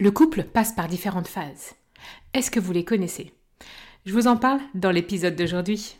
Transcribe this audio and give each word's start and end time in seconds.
Le 0.00 0.10
couple 0.10 0.44
passe 0.44 0.72
par 0.72 0.88
différentes 0.88 1.28
phases. 1.28 1.74
Est-ce 2.32 2.50
que 2.50 2.58
vous 2.58 2.72
les 2.72 2.86
connaissez? 2.86 3.34
Je 4.06 4.14
vous 4.14 4.28
en 4.28 4.38
parle 4.38 4.60
dans 4.74 4.90
l'épisode 4.90 5.36
d'aujourd'hui. 5.36 5.98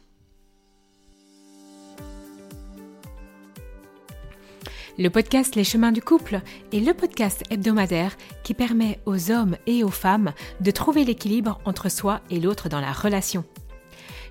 Le 4.99 5.11
podcast 5.11 5.55
Les 5.55 5.65
chemins 5.65 5.93
du 5.93 6.01
couple 6.01 6.41
est 6.73 6.81
le 6.81 6.95
podcast 6.95 7.43
hebdomadaire 7.51 8.17
qui 8.43 8.55
permet 8.55 8.99
aux 9.05 9.31
hommes 9.31 9.59
et 9.67 9.85
aux 9.85 9.91
femmes 9.91 10.33
de 10.63 10.71
trouver 10.71 11.05
l'équilibre 11.05 11.61
entre 11.67 11.91
soi 11.91 12.23
et 12.31 12.41
l'autre 12.41 12.71
dans 12.71 12.81
la 12.81 12.93
relation. 12.93 13.45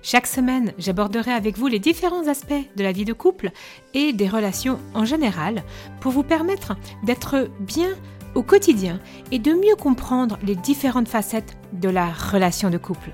Chaque 0.02 0.26
semaine, 0.26 0.72
j'aborderai 0.78 1.30
avec 1.30 1.56
vous 1.56 1.68
les 1.68 1.78
différents 1.78 2.26
aspects 2.26 2.66
de 2.74 2.82
la 2.82 2.90
vie 2.90 3.04
de 3.04 3.12
couple 3.12 3.52
et 3.94 4.12
des 4.12 4.28
relations 4.28 4.80
en 4.94 5.04
général 5.04 5.62
pour 6.00 6.10
vous 6.10 6.24
permettre 6.24 6.74
d'être 7.04 7.48
bien 7.60 7.94
au 8.34 8.42
quotidien 8.42 9.00
et 9.30 9.38
de 9.38 9.52
mieux 9.52 9.76
comprendre 9.76 10.38
les 10.42 10.56
différentes 10.56 11.08
facettes 11.08 11.56
de 11.72 11.88
la 11.88 12.10
relation 12.10 12.70
de 12.70 12.78
couple. 12.78 13.10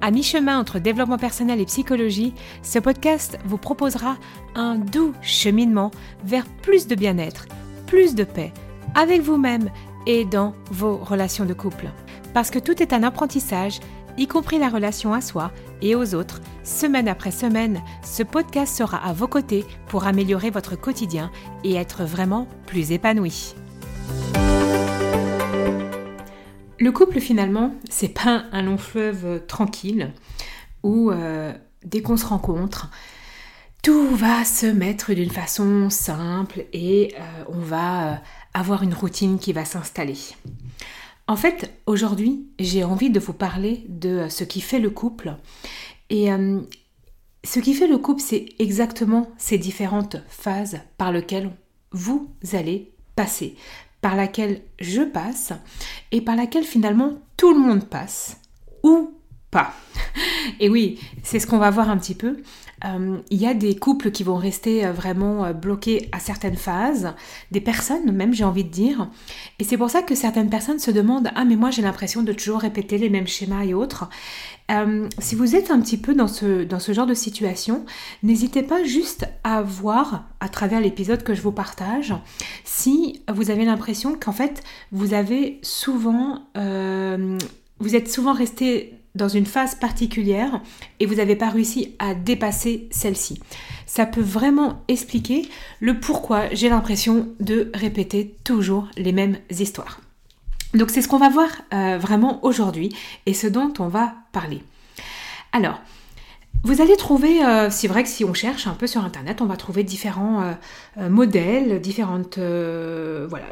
À 0.00 0.10
mi-chemin 0.10 0.58
entre 0.58 0.78
développement 0.78 1.16
personnel 1.16 1.60
et 1.60 1.64
psychologie, 1.64 2.34
ce 2.62 2.78
podcast 2.78 3.38
vous 3.46 3.56
proposera 3.56 4.16
un 4.54 4.74
doux 4.76 5.14
cheminement 5.22 5.90
vers 6.24 6.44
plus 6.62 6.86
de 6.86 6.94
bien-être, 6.94 7.46
plus 7.86 8.14
de 8.14 8.24
paix, 8.24 8.52
avec 8.94 9.22
vous-même 9.22 9.70
et 10.06 10.24
dans 10.24 10.54
vos 10.70 10.96
relations 10.96 11.46
de 11.46 11.54
couple. 11.54 11.88
Parce 12.34 12.50
que 12.50 12.58
tout 12.58 12.82
est 12.82 12.92
un 12.92 13.02
apprentissage, 13.02 13.80
y 14.18 14.26
compris 14.26 14.58
la 14.58 14.68
relation 14.68 15.14
à 15.14 15.20
soi 15.20 15.52
et 15.80 15.94
aux 15.94 16.14
autres, 16.14 16.40
semaine 16.64 17.08
après 17.08 17.30
semaine, 17.30 17.80
ce 18.02 18.22
podcast 18.22 18.76
sera 18.76 18.98
à 18.98 19.12
vos 19.12 19.28
côtés 19.28 19.64
pour 19.88 20.06
améliorer 20.06 20.50
votre 20.50 20.76
quotidien 20.76 21.30
et 21.62 21.74
être 21.74 22.04
vraiment 22.04 22.46
plus 22.66 22.92
épanoui. 22.92 23.54
Le 26.78 26.90
couple 26.90 27.20
finalement, 27.20 27.74
c'est 27.88 28.08
pas 28.08 28.44
un 28.52 28.62
long 28.62 28.78
fleuve 28.78 29.24
euh, 29.24 29.38
tranquille 29.38 30.12
où 30.82 31.10
euh, 31.10 31.52
dès 31.84 32.02
qu'on 32.02 32.16
se 32.16 32.26
rencontre, 32.26 32.90
tout 33.82 34.14
va 34.16 34.44
se 34.44 34.66
mettre 34.66 35.12
d'une 35.12 35.30
façon 35.30 35.88
simple 35.88 36.64
et 36.72 37.14
euh, 37.14 37.44
on 37.48 37.58
va 37.58 38.20
avoir 38.54 38.82
une 38.82 38.94
routine 38.94 39.38
qui 39.38 39.52
va 39.52 39.64
s'installer. 39.64 40.16
En 41.26 41.36
fait, 41.36 41.70
aujourd'hui, 41.86 42.46
j'ai 42.58 42.84
envie 42.84 43.10
de 43.10 43.20
vous 43.20 43.32
parler 43.32 43.84
de 43.88 44.26
ce 44.28 44.44
qui 44.44 44.60
fait 44.60 44.78
le 44.78 44.90
couple. 44.90 45.36
Et 46.10 46.28
ce 47.44 47.58
qui 47.60 47.72
fait 47.72 47.86
le 47.86 47.96
couple, 47.96 48.20
c'est 48.20 48.46
exactement 48.58 49.30
ces 49.38 49.56
différentes 49.56 50.16
phases 50.28 50.80
par 50.98 51.12
lesquelles 51.12 51.50
vous 51.92 52.30
allez 52.52 52.92
passer 53.16 53.56
par 54.04 54.16
laquelle 54.16 54.60
je 54.80 55.00
passe 55.00 55.54
et 56.12 56.20
par 56.20 56.36
laquelle 56.36 56.64
finalement 56.64 57.22
tout 57.38 57.54
le 57.54 57.58
monde 57.58 57.88
passe 57.88 58.36
ou 58.82 59.14
pas. 59.50 59.72
Et 60.60 60.68
oui, 60.68 61.00
c'est 61.22 61.38
ce 61.38 61.46
qu'on 61.46 61.56
va 61.56 61.70
voir 61.70 61.88
un 61.88 61.96
petit 61.96 62.14
peu. 62.14 62.42
Euh, 62.84 63.18
il 63.30 63.40
y 63.40 63.46
a 63.46 63.54
des 63.54 63.76
couples 63.76 64.10
qui 64.10 64.24
vont 64.24 64.36
rester 64.36 64.84
euh, 64.84 64.92
vraiment 64.92 65.44
euh, 65.44 65.52
bloqués 65.52 66.08
à 66.12 66.18
certaines 66.18 66.56
phases, 66.56 67.14
des 67.50 67.60
personnes 67.60 68.10
même 68.12 68.34
j'ai 68.34 68.44
envie 68.44 68.64
de 68.64 68.70
dire. 68.70 69.08
Et 69.58 69.64
c'est 69.64 69.76
pour 69.76 69.90
ça 69.90 70.02
que 70.02 70.14
certaines 70.14 70.50
personnes 70.50 70.78
se 70.78 70.90
demandent 70.90 71.30
Ah 71.34 71.44
mais 71.44 71.56
moi 71.56 71.70
j'ai 71.70 71.82
l'impression 71.82 72.22
de 72.22 72.32
toujours 72.32 72.60
répéter 72.60 72.98
les 72.98 73.10
mêmes 73.10 73.26
schémas 73.26 73.64
et 73.64 73.74
autres. 73.74 74.08
si 75.18 75.34
vous 75.34 75.54
êtes 75.54 75.70
un 75.70 75.80
petit 75.80 75.98
peu 75.98 76.14
dans 76.14 76.28
ce, 76.28 76.64
dans 76.64 76.78
ce 76.78 76.92
genre 76.92 77.06
de 77.06 77.14
situation, 77.14 77.84
n'hésitez 78.22 78.62
pas 78.62 78.82
juste 78.82 79.26
à 79.44 79.62
voir 79.62 80.24
à 80.40 80.48
travers 80.48 80.80
l'épisode 80.80 81.22
que 81.22 81.34
je 81.34 81.42
vous 81.42 81.52
partage 81.52 82.14
si 82.64 83.22
vous 83.32 83.50
avez 83.50 83.64
l'impression 83.64 84.16
qu'en 84.18 84.32
fait 84.32 84.62
vous 84.90 85.14
avez 85.14 85.58
souvent... 85.62 86.42
vous 86.54 87.96
êtes 87.96 88.10
souvent 88.10 88.32
resté 88.32 89.03
dans 89.14 89.28
une 89.28 89.46
phase 89.46 89.74
particulière 89.74 90.60
et 91.00 91.06
vous 91.06 91.14
n'avez 91.14 91.36
pas 91.36 91.50
réussi 91.50 91.94
à 91.98 92.14
dépasser 92.14 92.88
celle-ci. 92.90 93.40
Ça 93.86 94.06
peut 94.06 94.20
vraiment 94.20 94.82
expliquer 94.88 95.48
le 95.80 96.00
pourquoi 96.00 96.52
j'ai 96.52 96.68
l'impression 96.68 97.28
de 97.40 97.70
répéter 97.74 98.34
toujours 98.44 98.88
les 98.96 99.12
mêmes 99.12 99.38
histoires. 99.50 100.00
Donc 100.74 100.90
c'est 100.90 101.02
ce 101.02 101.08
qu'on 101.08 101.18
va 101.18 101.28
voir 101.28 101.48
euh, 101.72 101.98
vraiment 101.98 102.44
aujourd'hui 102.44 102.94
et 103.26 103.34
ce 103.34 103.46
dont 103.46 103.72
on 103.78 103.88
va 103.88 104.14
parler. 104.32 104.62
Alors, 105.52 105.80
vous 106.64 106.80
allez 106.80 106.96
trouver, 106.96 107.44
euh, 107.44 107.68
c'est 107.70 107.86
vrai 107.86 108.02
que 108.02 108.08
si 108.08 108.24
on 108.24 108.34
cherche 108.34 108.66
un 108.66 108.72
peu 108.72 108.86
sur 108.86 109.04
Internet, 109.04 109.40
on 109.40 109.46
va 109.46 109.56
trouver 109.56 109.84
différents 109.84 110.56
euh, 110.98 111.08
modèles, 111.08 111.80
différentes, 111.80 112.38
voilà, 112.38 113.46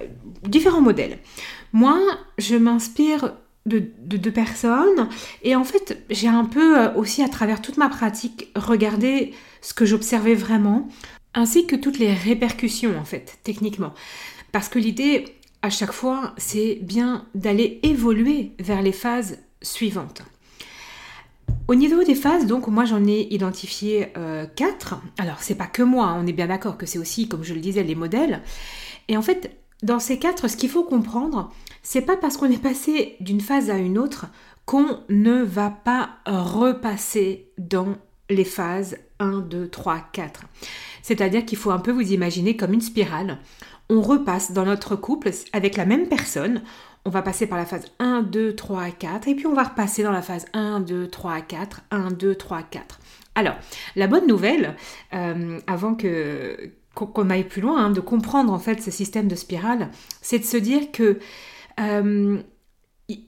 différents 0.44 0.80
modèles. 0.80 1.18
Moi, 1.72 2.00
je 2.38 2.56
m'inspire 2.56 3.32
de, 3.66 4.30
personnes. 4.30 5.08
Et 5.42 5.54
en 5.54 5.64
fait, 5.64 6.04
j'ai 6.10 6.28
un 6.28 6.44
peu 6.44 6.78
euh, 6.78 6.94
aussi 6.94 7.22
à 7.22 7.28
travers 7.28 7.62
toute 7.62 7.76
ma 7.76 7.88
pratique 7.88 8.50
regardé 8.56 9.32
ce 9.60 9.74
que 9.74 9.84
j'observais 9.84 10.34
vraiment, 10.34 10.88
ainsi 11.34 11.66
que 11.66 11.76
toutes 11.76 11.98
les 11.98 12.12
répercussions 12.12 12.98
en 12.98 13.04
fait, 13.04 13.38
techniquement. 13.44 13.94
Parce 14.50 14.68
que 14.68 14.78
l'idée, 14.78 15.24
à 15.62 15.70
chaque 15.70 15.92
fois, 15.92 16.34
c'est 16.36 16.78
bien 16.82 17.26
d'aller 17.34 17.80
évoluer 17.82 18.52
vers 18.58 18.82
les 18.82 18.92
phases 18.92 19.38
suivantes. 19.62 20.22
Au 21.68 21.74
niveau 21.74 22.02
des 22.02 22.16
phases, 22.16 22.46
donc 22.46 22.66
moi 22.66 22.84
j'en 22.84 23.06
ai 23.06 23.28
identifié 23.30 24.08
euh, 24.16 24.46
quatre. 24.46 25.00
Alors 25.18 25.40
c'est 25.40 25.54
pas 25.54 25.66
que 25.66 25.82
moi, 25.82 26.16
on 26.18 26.26
est 26.26 26.32
bien 26.32 26.48
d'accord 26.48 26.76
que 26.76 26.86
c'est 26.86 26.98
aussi, 26.98 27.28
comme 27.28 27.44
je 27.44 27.54
le 27.54 27.60
disais, 27.60 27.84
les 27.84 27.94
modèles. 27.94 28.42
Et 29.08 29.16
en 29.16 29.22
fait, 29.22 29.56
dans 29.82 30.00
ces 30.00 30.18
quatre, 30.18 30.48
ce 30.48 30.56
qu'il 30.56 30.70
faut 30.70 30.84
comprendre, 30.84 31.52
c'est 31.82 32.02
pas 32.02 32.16
parce 32.16 32.36
qu'on 32.36 32.50
est 32.50 32.62
passé 32.62 33.16
d'une 33.20 33.40
phase 33.40 33.70
à 33.70 33.76
une 33.76 33.98
autre 33.98 34.26
qu'on 34.64 35.00
ne 35.08 35.42
va 35.42 35.70
pas 35.70 36.10
repasser 36.26 37.50
dans 37.58 37.96
les 38.30 38.44
phases 38.44 38.96
1, 39.18 39.40
2, 39.40 39.68
3, 39.68 40.00
4. 40.12 40.44
C'est-à-dire 41.02 41.44
qu'il 41.44 41.58
faut 41.58 41.70
un 41.70 41.78
peu 41.78 41.90
vous 41.90 42.12
imaginer 42.12 42.56
comme 42.56 42.72
une 42.72 42.80
spirale. 42.80 43.38
On 43.88 44.00
repasse 44.00 44.52
dans 44.52 44.64
notre 44.64 44.96
couple 44.96 45.30
avec 45.52 45.76
la 45.76 45.84
même 45.84 46.08
personne. 46.08 46.62
On 47.04 47.10
va 47.10 47.22
passer 47.22 47.46
par 47.46 47.58
la 47.58 47.66
phase 47.66 47.86
1, 47.98 48.22
2, 48.22 48.54
3, 48.54 48.90
4 48.90 49.28
et 49.28 49.34
puis 49.34 49.46
on 49.46 49.54
va 49.54 49.64
repasser 49.64 50.04
dans 50.04 50.12
la 50.12 50.22
phase 50.22 50.46
1, 50.52 50.80
2, 50.80 51.08
3, 51.08 51.40
4, 51.40 51.80
1, 51.90 52.10
2, 52.12 52.34
3, 52.36 52.62
4. 52.62 53.00
Alors, 53.34 53.54
la 53.96 54.06
bonne 54.06 54.26
nouvelle, 54.26 54.76
euh, 55.14 55.58
avant 55.66 55.96
qu'on 56.94 57.30
aille 57.30 57.44
plus 57.44 57.60
loin, 57.62 57.86
hein, 57.86 57.90
de 57.90 58.00
comprendre 58.00 58.52
en 58.52 58.58
fait 58.58 58.80
ce 58.80 58.90
système 58.90 59.26
de 59.26 59.34
spirale, 59.34 59.88
c'est 60.20 60.38
de 60.38 60.44
se 60.44 60.56
dire 60.56 60.92
que 60.92 61.18
euh, 61.80 62.38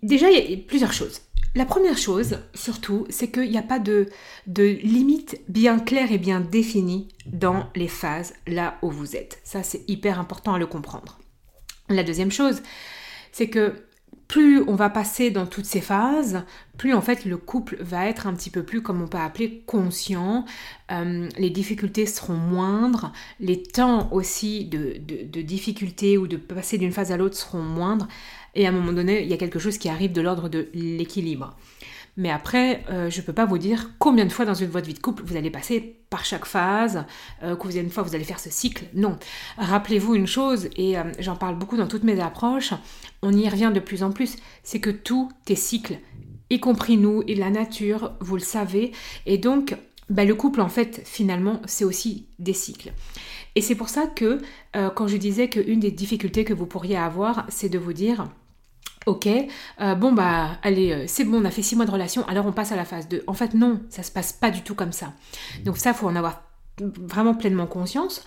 déjà, 0.03 0.31
il 0.31 0.50
y 0.50 0.55
a 0.55 0.56
plusieurs 0.66 0.93
choses. 0.93 1.21
La 1.56 1.65
première 1.65 1.97
chose, 1.97 2.38
surtout, 2.55 3.06
c'est 3.10 3.31
qu'il 3.31 3.50
n'y 3.50 3.59
a 3.59 3.62
pas 3.62 3.78
de, 3.78 4.09
de 4.49 4.65
limite 4.82 5.41
bien 5.49 5.78
claire 5.78 6.10
et 6.10 6.19
bien 6.19 6.41
définie 6.41 7.09
dans 7.27 7.71
les 7.77 7.87
phases 7.87 8.34
là 8.49 8.77
où 8.83 8.91
vous 8.91 9.15
êtes. 9.15 9.41
Ça, 9.44 9.62
c'est 9.62 9.88
hyper 9.88 10.19
important 10.19 10.54
à 10.54 10.59
le 10.59 10.66
comprendre. 10.66 11.21
La 11.88 12.03
deuxième 12.03 12.33
chose, 12.33 12.60
c'est 13.31 13.49
que 13.49 13.75
plus 14.34 14.65
on 14.67 14.75
va 14.75 14.91
passer 14.91 15.31
dans 15.31 15.47
toutes 15.47 15.65
ces 15.65 15.81
phases, 15.81 16.43
plus 16.77 16.93
en 16.93 17.00
fait 17.00 17.25
le 17.25 17.37
couple 17.37 17.77
va 17.78 18.09
être 18.09 18.27
un 18.27 18.34
petit 18.34 18.50
peu 18.50 18.65
plus, 18.65 18.83
comme 18.83 19.00
on 19.00 19.06
peut 19.06 19.17
appeler, 19.17 19.62
conscient. 19.65 20.45
Euh, 20.91 21.28
les 21.39 21.50
difficultés 21.50 22.05
seront 22.05 22.34
moindres, 22.34 23.12
les 23.39 23.62
temps 23.62 24.12
aussi 24.12 24.65
de, 24.65 24.97
de, 24.99 25.22
de 25.22 25.41
difficultés 25.41 26.19
ou 26.19 26.27
de 26.27 26.37
passer 26.37 26.78
d'une 26.78 26.91
phase 26.91 27.12
à 27.12 27.17
l'autre 27.17 27.37
seront 27.37 27.62
moindres. 27.62 28.09
Et 28.56 28.67
à 28.67 28.71
un 28.71 28.72
moment 28.72 28.93
donné, 28.93 29.22
il 29.22 29.28
y 29.28 29.33
a 29.33 29.37
quelque 29.37 29.61
chose 29.61 29.78
qui 29.78 29.89
arrive 29.89 30.11
de 30.11 30.21
l'ordre 30.21 30.49
de 30.49 30.66
l'équilibre. 30.75 31.56
Mais 32.17 32.31
après, 32.31 32.85
euh, 32.91 33.11
je 33.11 33.21
ne 33.21 33.27
peux 33.27 33.33
pas 33.33 33.45
vous 33.45 33.59
dire 33.59 33.91
combien 33.99 34.25
de 34.25 34.33
fois 34.33 34.45
dans 34.45 34.55
une, 34.55 34.69
votre 34.69 34.87
vie 34.87 34.95
de 34.95 35.01
couple 35.01 35.25
vous 35.25 35.37
allez 35.37 35.51
passer 35.51 35.97
par 36.11 36.25
chaque 36.25 36.45
phase, 36.45 37.05
euh, 37.43 37.57
combien 37.57 37.83
de 37.83 37.89
fois 37.89 38.05
vous 38.05 38.15
allez 38.15 38.25
faire 38.25 38.39
ce 38.39 38.51
cycle. 38.51 38.85
Non. 38.95 39.19
Rappelez-vous 39.59 40.15
une 40.15 40.27
chose, 40.27 40.69
et 40.77 40.97
euh, 40.97 41.03
j'en 41.19 41.35
parle 41.35 41.59
beaucoup 41.59 41.77
dans 41.77 41.89
toutes 41.89 42.05
mes 42.05 42.21
approches, 42.21 42.73
on 43.23 43.33
y 43.33 43.49
revient 43.49 43.73
de 43.75 43.81
plus 43.81 44.05
en 44.05 44.13
plus, 44.13 44.37
c'est 44.63 44.81
que 44.81 44.91
tout 44.91 45.31
est 45.49 45.57
cycle, 45.57 45.99
y 46.51 46.61
compris 46.61 46.97
nous 46.97 47.25
et 47.27 47.34
la 47.34 47.51
nature, 47.51 48.13
vous 48.21 48.37
le 48.37 48.43
savez. 48.43 48.93
Et 49.27 49.39
donc, 49.39 49.77
bah, 50.09 50.25
le 50.25 50.34
couple, 50.37 50.60
en 50.60 50.69
fait, 50.69 51.03
finalement, 51.05 51.60
c'est 51.67 51.84
aussi 51.84 52.27
des 52.39 52.53
cycles. 52.53 52.93
Et 53.57 53.60
c'est 53.60 53.75
pour 53.75 53.89
ça 53.89 54.07
que, 54.07 54.41
quand 54.97 55.07
je 55.07 55.17
disais 55.17 55.49
qu'une 55.49 55.78
des 55.78 55.93
difficultés 55.93 56.45
que 56.45 56.53
vous 56.53 56.67
pourriez 56.67 56.97
avoir, 56.97 57.47
c'est 57.49 57.69
de 57.69 57.78
vous 57.78 57.93
dire, 57.93 58.27
Ok, 59.06 59.27
euh, 59.27 59.95
bon 59.95 60.12
bah 60.12 60.53
allez, 60.62 60.92
euh, 60.92 61.04
c'est 61.06 61.24
bon, 61.24 61.42
on 61.42 61.45
a 61.45 61.51
fait 61.51 61.62
six 61.62 61.77
mois 61.77 61.84
de 61.84 61.91
relation, 61.91 62.27
alors 62.27 62.47
on 62.47 62.53
passe 62.53 62.72
à 62.72 62.77
la 62.77 62.84
phase 62.84 63.09
2. 63.09 63.24
En 63.27 63.34
fait 63.34 63.54
non, 63.54 63.80
ça 63.91 64.03
se 64.03 64.10
passe 64.10 64.33
pas 64.33 64.51
du 64.51 64.62
tout 64.62 64.74
comme 64.74 64.92
ça. 64.92 65.12
Donc 65.65 65.77
ça, 65.77 65.92
faut 65.92 66.09
en 66.09 66.16
avoir 66.16 66.42
vraiment 66.80 67.34
pleinement 67.34 67.66
conscience. 67.66 68.24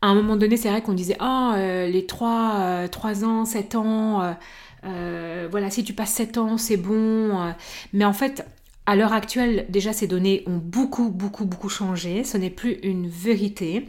À 0.00 0.08
un 0.08 0.14
moment 0.14 0.36
donné, 0.36 0.56
c'est 0.56 0.68
vrai 0.70 0.82
qu'on 0.82 0.92
disait, 0.92 1.16
oh, 1.20 1.52
les 1.56 2.04
3, 2.06 2.88
3 2.90 3.24
ans, 3.24 3.44
7 3.44 3.74
ans, 3.74 4.36
voilà, 4.82 5.70
si 5.70 5.84
tu 5.84 5.94
passes 5.94 6.12
7 6.12 6.38
ans, 6.38 6.58
c'est 6.58 6.76
bon. 6.76 7.54
mais 7.92 8.04
en 8.04 8.12
fait, 8.12 8.44
à 8.86 8.96
l'heure 8.96 9.14
actuelle, 9.14 9.64
déjà, 9.70 9.92
ces 9.94 10.06
données 10.06 10.42
ont 10.46 10.58
beaucoup, 10.58 11.08
beaucoup, 11.08 11.46
beaucoup 11.46 11.70
changé. 11.70 12.22
Ce 12.22 12.36
n'est 12.36 12.50
plus 12.50 12.72
une 12.82 13.08
vérité. 13.08 13.88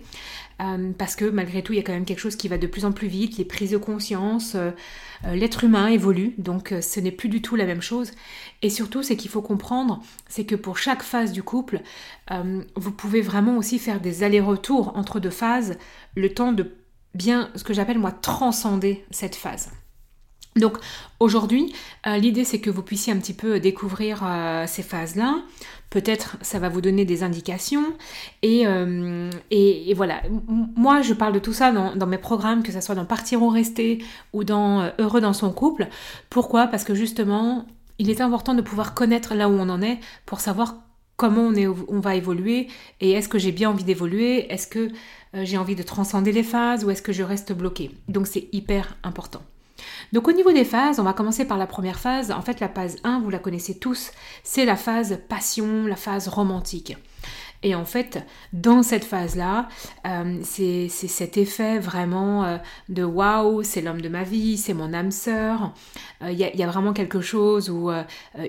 Euh, 0.61 0.91
parce 0.97 1.15
que 1.15 1.25
malgré 1.25 1.61
tout, 1.63 1.73
il 1.73 1.77
y 1.77 1.79
a 1.79 1.83
quand 1.83 1.93
même 1.93 2.05
quelque 2.05 2.19
chose 2.19 2.35
qui 2.35 2.47
va 2.47 2.57
de 2.57 2.67
plus 2.67 2.85
en 2.85 2.91
plus 2.91 3.07
vite, 3.07 3.37
les 3.37 3.45
prises 3.45 3.71
de 3.71 3.77
conscience, 3.77 4.55
euh, 4.55 4.71
l'être 5.33 5.63
humain 5.63 5.87
évolue, 5.87 6.33
donc 6.37 6.73
ce 6.81 6.99
n'est 6.99 7.11
plus 7.11 7.29
du 7.29 7.41
tout 7.41 7.55
la 7.55 7.65
même 7.65 7.81
chose. 7.81 8.11
Et 8.61 8.69
surtout, 8.69 9.03
c'est 9.03 9.15
qu'il 9.17 9.31
faut 9.31 9.41
comprendre, 9.41 10.01
c'est 10.27 10.45
que 10.45 10.55
pour 10.55 10.77
chaque 10.77 11.03
phase 11.03 11.31
du 11.31 11.43
couple, 11.43 11.81
vous 12.75 12.91
pouvez 12.91 13.21
vraiment 13.21 13.57
aussi 13.57 13.79
faire 13.79 13.99
des 13.99 14.23
allers-retours 14.23 14.95
entre 14.95 15.19
deux 15.19 15.29
phases, 15.29 15.77
le 16.15 16.33
temps 16.33 16.51
de 16.51 16.75
bien, 17.13 17.49
ce 17.55 17.63
que 17.63 17.73
j'appelle 17.73 17.99
moi, 17.99 18.11
transcender 18.11 19.05
cette 19.11 19.35
phase. 19.35 19.71
Donc 20.55 20.77
aujourd'hui, 21.19 21.73
euh, 22.07 22.15
l'idée 22.15 22.45
c'est 22.45 22.61
que 22.61 22.69
vous 22.69 22.81
puissiez 22.81 23.11
un 23.11 23.17
petit 23.17 23.33
peu 23.33 23.59
découvrir 23.59 24.21
euh, 24.23 24.65
ces 24.67 24.83
phases-là. 24.83 25.43
Peut-être 25.95 26.36
ça 26.42 26.59
va 26.59 26.68
vous 26.68 26.81
donner 26.81 27.06
des 27.06 27.24
indications. 27.24 27.94
Et, 28.42 28.68
euh, 28.68 29.30
voilà, 29.95 30.21
moi 30.75 31.01
je 31.01 31.13
parle 31.13 31.31
de 31.31 31.39
tout 31.39 31.53
ça 31.53 31.71
dans, 31.71 32.06
mes 32.06 32.18
programmes, 32.18 32.63
que 32.63 32.74
ce 32.74 32.81
soit 32.81 32.95
dans 32.95 33.06
Partir 33.06 33.42
ou 33.42 33.47
Rester 33.47 34.03
ou 34.33 34.44
dans 34.44 34.92
Heureux 35.00 35.21
dans 35.21 35.31
son 35.31 35.53
couple. 35.53 35.88
Pourquoi? 36.30 36.68
Parce 36.68 36.83
que 36.83 36.95
justement, 36.95 37.65
il 37.97 38.09
est 38.09 38.19
important 38.19 38.53
de 38.53 38.62
pouvoir 38.62 38.94
connaître 38.94 39.36
là 39.36 39.47
où 39.47 39.53
on 39.53 39.69
en 39.69 39.81
est 39.81 40.00
pour 40.25 40.42
savoir 40.42 40.75
comment 41.15 41.44
on, 41.44 41.75
on 41.88 42.01
va 42.01 42.15
évoluer 42.15 42.68
et 43.00 43.12
est-ce 43.13 43.30
que 43.30 43.39
j'ai 43.39 43.53
bien 43.53 43.69
envie 43.69 43.86
d'évoluer, 43.86 44.51
est-ce 44.51 44.68
que 44.68 44.89
j'ai 45.33 45.57
envie 45.57 45.75
de 45.75 45.83
transcender 45.83 46.33
les 46.33 46.44
phases 46.44 46.83
ou 46.83 46.89
est-ce 46.89 47.01
que 47.01 47.13
je 47.13 47.24
reste 47.24 47.53
bloqué. 47.53 47.91
Donc 48.09 48.27
c'est 48.27 48.50
hyper 48.51 48.98
important. 49.01 49.44
Donc 50.13 50.27
au 50.27 50.31
niveau 50.31 50.51
des 50.51 50.65
phases, 50.65 50.99
on 50.99 51.03
va 51.03 51.13
commencer 51.13 51.45
par 51.45 51.57
la 51.57 51.67
première 51.67 51.99
phase. 51.99 52.31
En 52.31 52.41
fait, 52.41 52.59
la 52.59 52.69
phase 52.69 52.97
1, 53.03 53.19
vous 53.19 53.29
la 53.29 53.39
connaissez 53.39 53.77
tous, 53.77 54.11
c'est 54.43 54.65
la 54.65 54.75
phase 54.75 55.19
passion, 55.29 55.85
la 55.87 55.95
phase 55.95 56.27
romantique. 56.27 56.95
Et 57.65 57.73
en 57.73 57.83
fait, 57.83 58.23
dans 58.53 58.83
cette 58.83 59.03
phase-là, 59.03 59.69
euh, 60.06 60.38
c'est 60.44 60.88
cet 60.88 61.35
effet 61.35 61.79
vraiment 61.79 62.45
euh, 62.45 62.57
de 62.89 63.03
waouh, 63.03 63.63
c'est 63.63 63.81
l'homme 63.81 64.01
de 64.01 64.07
ma 64.07 64.21
vie, 64.21 64.56
c'est 64.56 64.75
mon 64.75 64.94
âme 64.94 65.09
sœur. 65.09 65.73
Euh, 66.21 66.31
il 66.31 66.38
y, 66.38 66.63
a 66.63 66.67
vraiment 66.67 66.94
quelque 66.94 67.21
chose 67.21 67.71
où 67.71 67.89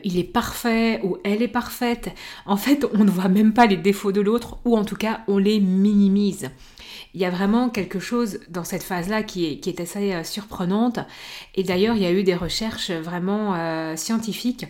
il 0.04 0.18
est 0.18 0.24
parfait, 0.24 1.00
ou 1.02 1.16
elle 1.24 1.40
est 1.40 1.48
parfaite. 1.48 2.10
En 2.44 2.58
fait, 2.58 2.86
on 2.92 3.04
ne 3.04 3.10
voit 3.10 3.28
même 3.28 3.54
pas 3.54 3.64
les 3.64 3.78
défauts 3.78 4.12
de 4.12 4.20
l'autre, 4.20 4.58
ou 4.66 4.76
en 4.76 4.84
tout 4.84 4.96
cas, 4.96 5.22
on 5.28 5.38
les 5.38 5.60
minimise 5.60 6.50
il 7.14 7.22
y 7.22 7.24
a 7.24 7.30
vraiment 7.30 7.70
quelque 7.70 7.98
chose 7.98 8.40
dans 8.50 8.64
cette 8.64 8.82
phase-là 8.82 9.22
qui 9.22 9.46
est, 9.46 9.58
qui 9.58 9.70
est 9.70 9.80
assez 9.80 10.22
surprenante. 10.22 10.98
Et 11.54 11.62
d'ailleurs, 11.62 11.96
il 11.96 12.02
y 12.02 12.06
a 12.06 12.12
eu 12.12 12.24
des 12.24 12.34
recherches 12.34 12.90
vraiment 12.90 13.96
scientifiques 13.96 14.66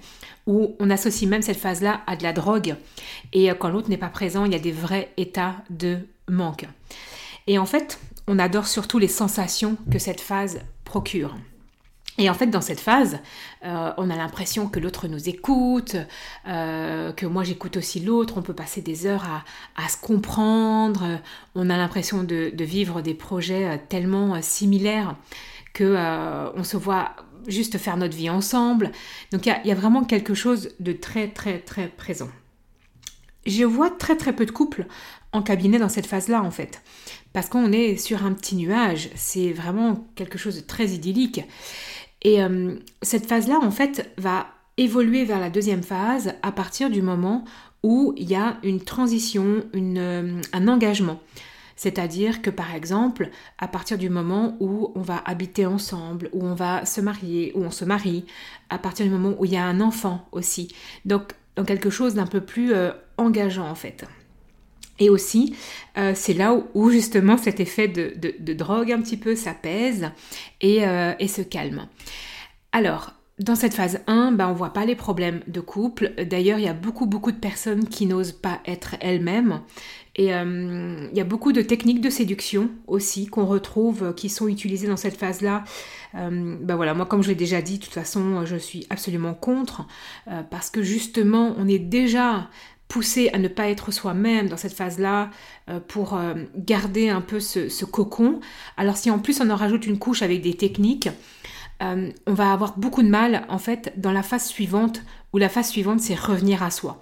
où 0.46 0.76
on 0.78 0.90
associe 0.90 1.28
même 1.28 1.42
cette 1.42 1.58
phase-là 1.58 2.02
à 2.06 2.16
de 2.16 2.22
la 2.22 2.32
drogue. 2.32 2.76
Et 3.32 3.50
euh, 3.50 3.54
quand 3.54 3.68
l'autre 3.68 3.90
n'est 3.90 3.96
pas 3.96 4.08
présent, 4.08 4.44
il 4.44 4.52
y 4.52 4.56
a 4.56 4.60
des 4.60 4.72
vrais 4.72 5.10
états 5.16 5.56
de 5.70 5.98
manque. 6.28 6.66
Et 7.46 7.58
en 7.58 7.66
fait, 7.66 8.00
on 8.26 8.38
adore 8.38 8.66
surtout 8.66 8.98
les 8.98 9.08
sensations 9.08 9.76
que 9.90 9.98
cette 9.98 10.20
phase 10.20 10.60
procure. 10.84 11.36
Et 12.18 12.30
en 12.30 12.34
fait, 12.34 12.46
dans 12.46 12.62
cette 12.62 12.80
phase, 12.80 13.18
euh, 13.64 13.92
on 13.98 14.08
a 14.08 14.16
l'impression 14.16 14.68
que 14.68 14.80
l'autre 14.80 15.06
nous 15.06 15.28
écoute, 15.28 15.96
euh, 16.48 17.12
que 17.12 17.26
moi 17.26 17.44
j'écoute 17.44 17.76
aussi 17.76 18.00
l'autre, 18.00 18.38
on 18.38 18.42
peut 18.42 18.54
passer 18.54 18.80
des 18.80 19.06
heures 19.06 19.26
à, 19.76 19.88
se 19.88 19.98
comprendre, 19.98 21.20
on 21.54 21.68
a 21.68 21.76
l'impression 21.76 22.24
de, 22.24 22.50
vivre 22.58 23.02
des 23.02 23.12
projets 23.12 23.82
tellement 23.90 24.40
similaires 24.40 25.14
que 25.74 25.94
on 26.56 26.64
se 26.64 26.78
voit 26.78 27.16
juste 27.48 27.78
faire 27.78 27.96
notre 27.96 28.16
vie 28.16 28.30
ensemble. 28.30 28.92
Donc 29.32 29.46
il 29.46 29.54
y, 29.64 29.72
a 29.72 29.74
vraiment 29.74 30.04
quelque 30.04 30.34
chose 30.34 30.70
de 30.80 30.92
très 30.92 31.28
très 31.28 31.58
très 31.58 31.88
présent. 31.88 32.28
Je 33.46 33.64
vois 33.64 33.90
très 33.90 34.16
très 34.16 34.34
peu 34.34 34.44
de 34.44 34.50
couples 34.50 34.86
en 35.32 35.42
cabinet 35.42 35.78
dans 35.78 35.88
cette 35.88 36.06
phase-là 36.06 36.42
en 36.42 36.50
fait, 36.50 36.82
parce 37.32 37.48
qu'on 37.48 37.72
est 37.72 37.96
sur 37.96 38.24
un 38.24 38.32
petit 38.32 38.56
nuage, 38.56 39.10
c'est 39.14 39.52
vraiment 39.52 40.06
quelque 40.16 40.38
chose 40.38 40.56
de 40.56 40.66
très 40.66 40.88
idyllique. 40.88 41.42
Et 42.22 42.42
euh, 42.42 42.74
cette 43.02 43.26
phase-là, 43.26 43.60
en 43.62 43.70
fait, 43.70 44.10
va 44.18 44.48
évoluer 44.76 45.24
vers 45.24 45.38
la 45.38 45.50
deuxième 45.50 45.82
phase 45.82 46.34
à 46.42 46.52
partir 46.52 46.90
du 46.90 47.02
moment 47.02 47.44
où 47.82 48.12
il 48.16 48.28
y 48.28 48.34
a 48.34 48.58
une 48.62 48.80
transition, 48.80 49.62
euh, 49.74 50.40
un 50.52 50.68
engagement. 50.68 51.20
C'est-à-dire 51.76 52.42
que 52.42 52.50
par 52.50 52.74
exemple, 52.74 53.30
à 53.58 53.68
partir 53.68 53.98
du 53.98 54.08
moment 54.08 54.56
où 54.60 54.92
on 54.94 55.02
va 55.02 55.22
habiter 55.24 55.66
ensemble, 55.66 56.30
où 56.32 56.44
on 56.44 56.54
va 56.54 56.86
se 56.86 57.00
marier, 57.00 57.52
où 57.54 57.62
on 57.62 57.70
se 57.70 57.84
marie, 57.84 58.24
à 58.70 58.78
partir 58.78 59.06
du 59.06 59.12
moment 59.12 59.34
où 59.38 59.44
il 59.44 59.52
y 59.52 59.56
a 59.56 59.64
un 59.64 59.80
enfant 59.80 60.26
aussi. 60.32 60.74
Donc, 61.04 61.32
dans 61.56 61.64
quelque 61.64 61.90
chose 61.90 62.14
d'un 62.14 62.26
peu 62.26 62.40
plus 62.40 62.72
euh, 62.72 62.90
engageant 63.18 63.68
en 63.68 63.74
fait. 63.74 64.04
Et 64.98 65.10
aussi, 65.10 65.54
euh, 65.98 66.12
c'est 66.14 66.32
là 66.32 66.56
où, 66.74 66.90
justement 66.90 67.36
cet 67.36 67.60
effet 67.60 67.88
de, 67.88 68.52
drogue 68.54 68.92
un 68.92 69.00
petit 69.02 69.18
peu 69.18 69.36
s'apaise 69.36 70.10
et, 70.60 70.86
euh, 70.86 71.14
se 71.26 71.42
calme. 71.42 71.86
Alors, 72.72 73.12
dans 73.38 73.54
cette 73.54 73.74
phase 73.74 74.00
1, 74.06 74.32
ben, 74.32 74.48
on 74.48 74.54
voit 74.54 74.72
pas 74.72 74.86
les 74.86 74.94
problèmes 74.94 75.40
de 75.46 75.60
couple. 75.60 76.14
D'ailleurs, 76.24 76.58
il 76.58 76.64
y 76.64 76.68
a 76.68 76.72
beaucoup, 76.72 77.04
beaucoup 77.04 77.32
de 77.32 77.38
personnes 77.38 77.86
qui 77.86 78.06
n'osent 78.06 78.32
pas 78.32 78.60
être 78.64 78.96
elles-mêmes. 79.00 79.60
Et 80.16 80.34
euh, 80.34 81.08
il 81.10 81.16
y 81.16 81.20
a 81.20 81.24
beaucoup 81.24 81.52
de 81.52 81.62
techniques 81.62 82.00
de 82.00 82.10
séduction 82.10 82.70
aussi 82.86 83.26
qu'on 83.26 83.46
retrouve, 83.46 84.14
qui 84.14 84.28
sont 84.28 84.48
utilisées 84.48 84.88
dans 84.88 84.96
cette 84.96 85.16
phase-là. 85.16 85.64
ben 86.14 86.74
voilà, 86.76 86.94
moi, 86.94 87.06
comme 87.06 87.22
je 87.22 87.28
l'ai 87.28 87.34
déjà 87.34 87.60
dit, 87.60 87.78
de 87.78 87.84
toute 87.84 87.92
façon, 87.92 88.44
je 88.46 88.56
suis 88.56 88.86
absolument 88.88 89.34
contre. 89.34 89.86
parce 90.50 90.70
que 90.70 90.82
justement, 90.82 91.54
on 91.58 91.68
est 91.68 91.78
déjà 91.78 92.48
pousser 92.88 93.30
à 93.32 93.38
ne 93.38 93.48
pas 93.48 93.68
être 93.68 93.90
soi-même 93.90 94.48
dans 94.48 94.56
cette 94.56 94.72
phase-là 94.72 95.30
euh, 95.68 95.80
pour 95.80 96.14
euh, 96.14 96.34
garder 96.56 97.08
un 97.08 97.20
peu 97.20 97.40
ce, 97.40 97.84
cocon. 97.84 98.40
Alors 98.76 98.96
si 98.96 99.10
en 99.10 99.18
plus 99.18 99.40
on 99.40 99.50
en 99.50 99.56
rajoute 99.56 99.86
une 99.86 99.98
couche 99.98 100.22
avec 100.22 100.42
des 100.42 100.54
techniques, 100.54 101.08
euh, 101.82 102.10
on 102.26 102.34
va 102.34 102.52
avoir 102.52 102.78
beaucoup 102.78 103.02
de 103.02 103.08
mal 103.08 103.44
en 103.48 103.58
fait 103.58 103.92
dans 103.96 104.12
la 104.12 104.22
phase 104.22 104.46
suivante, 104.46 105.02
où 105.32 105.38
la 105.38 105.48
phase 105.48 105.68
suivante 105.68 106.00
c'est 106.00 106.14
revenir 106.14 106.62
à 106.62 106.70
soi. 106.70 107.00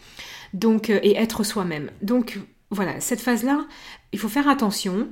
Donc 0.55 0.89
et 0.89 1.17
être 1.17 1.45
soi-même. 1.45 1.91
Donc 2.01 2.39
voilà, 2.75 3.01
cette 3.01 3.21
phase-là, 3.21 3.65
il 4.13 4.19
faut 4.19 4.29
faire 4.29 4.49
attention. 4.49 5.09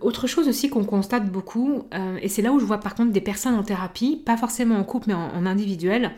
autre 0.00 0.26
chose 0.26 0.48
aussi 0.48 0.68
qu'on 0.68 0.84
constate 0.84 1.30
beaucoup, 1.30 1.84
et 2.20 2.28
c'est 2.28 2.42
là 2.42 2.52
où 2.52 2.60
je 2.60 2.64
vois 2.64 2.78
par 2.78 2.94
contre 2.94 3.12
des 3.12 3.20
personnes 3.20 3.54
en 3.54 3.62
thérapie, 3.62 4.22
pas 4.24 4.36
forcément 4.36 4.76
en 4.76 4.84
couple 4.84 5.08
mais 5.08 5.14
en 5.14 5.46
individuel, 5.46 6.12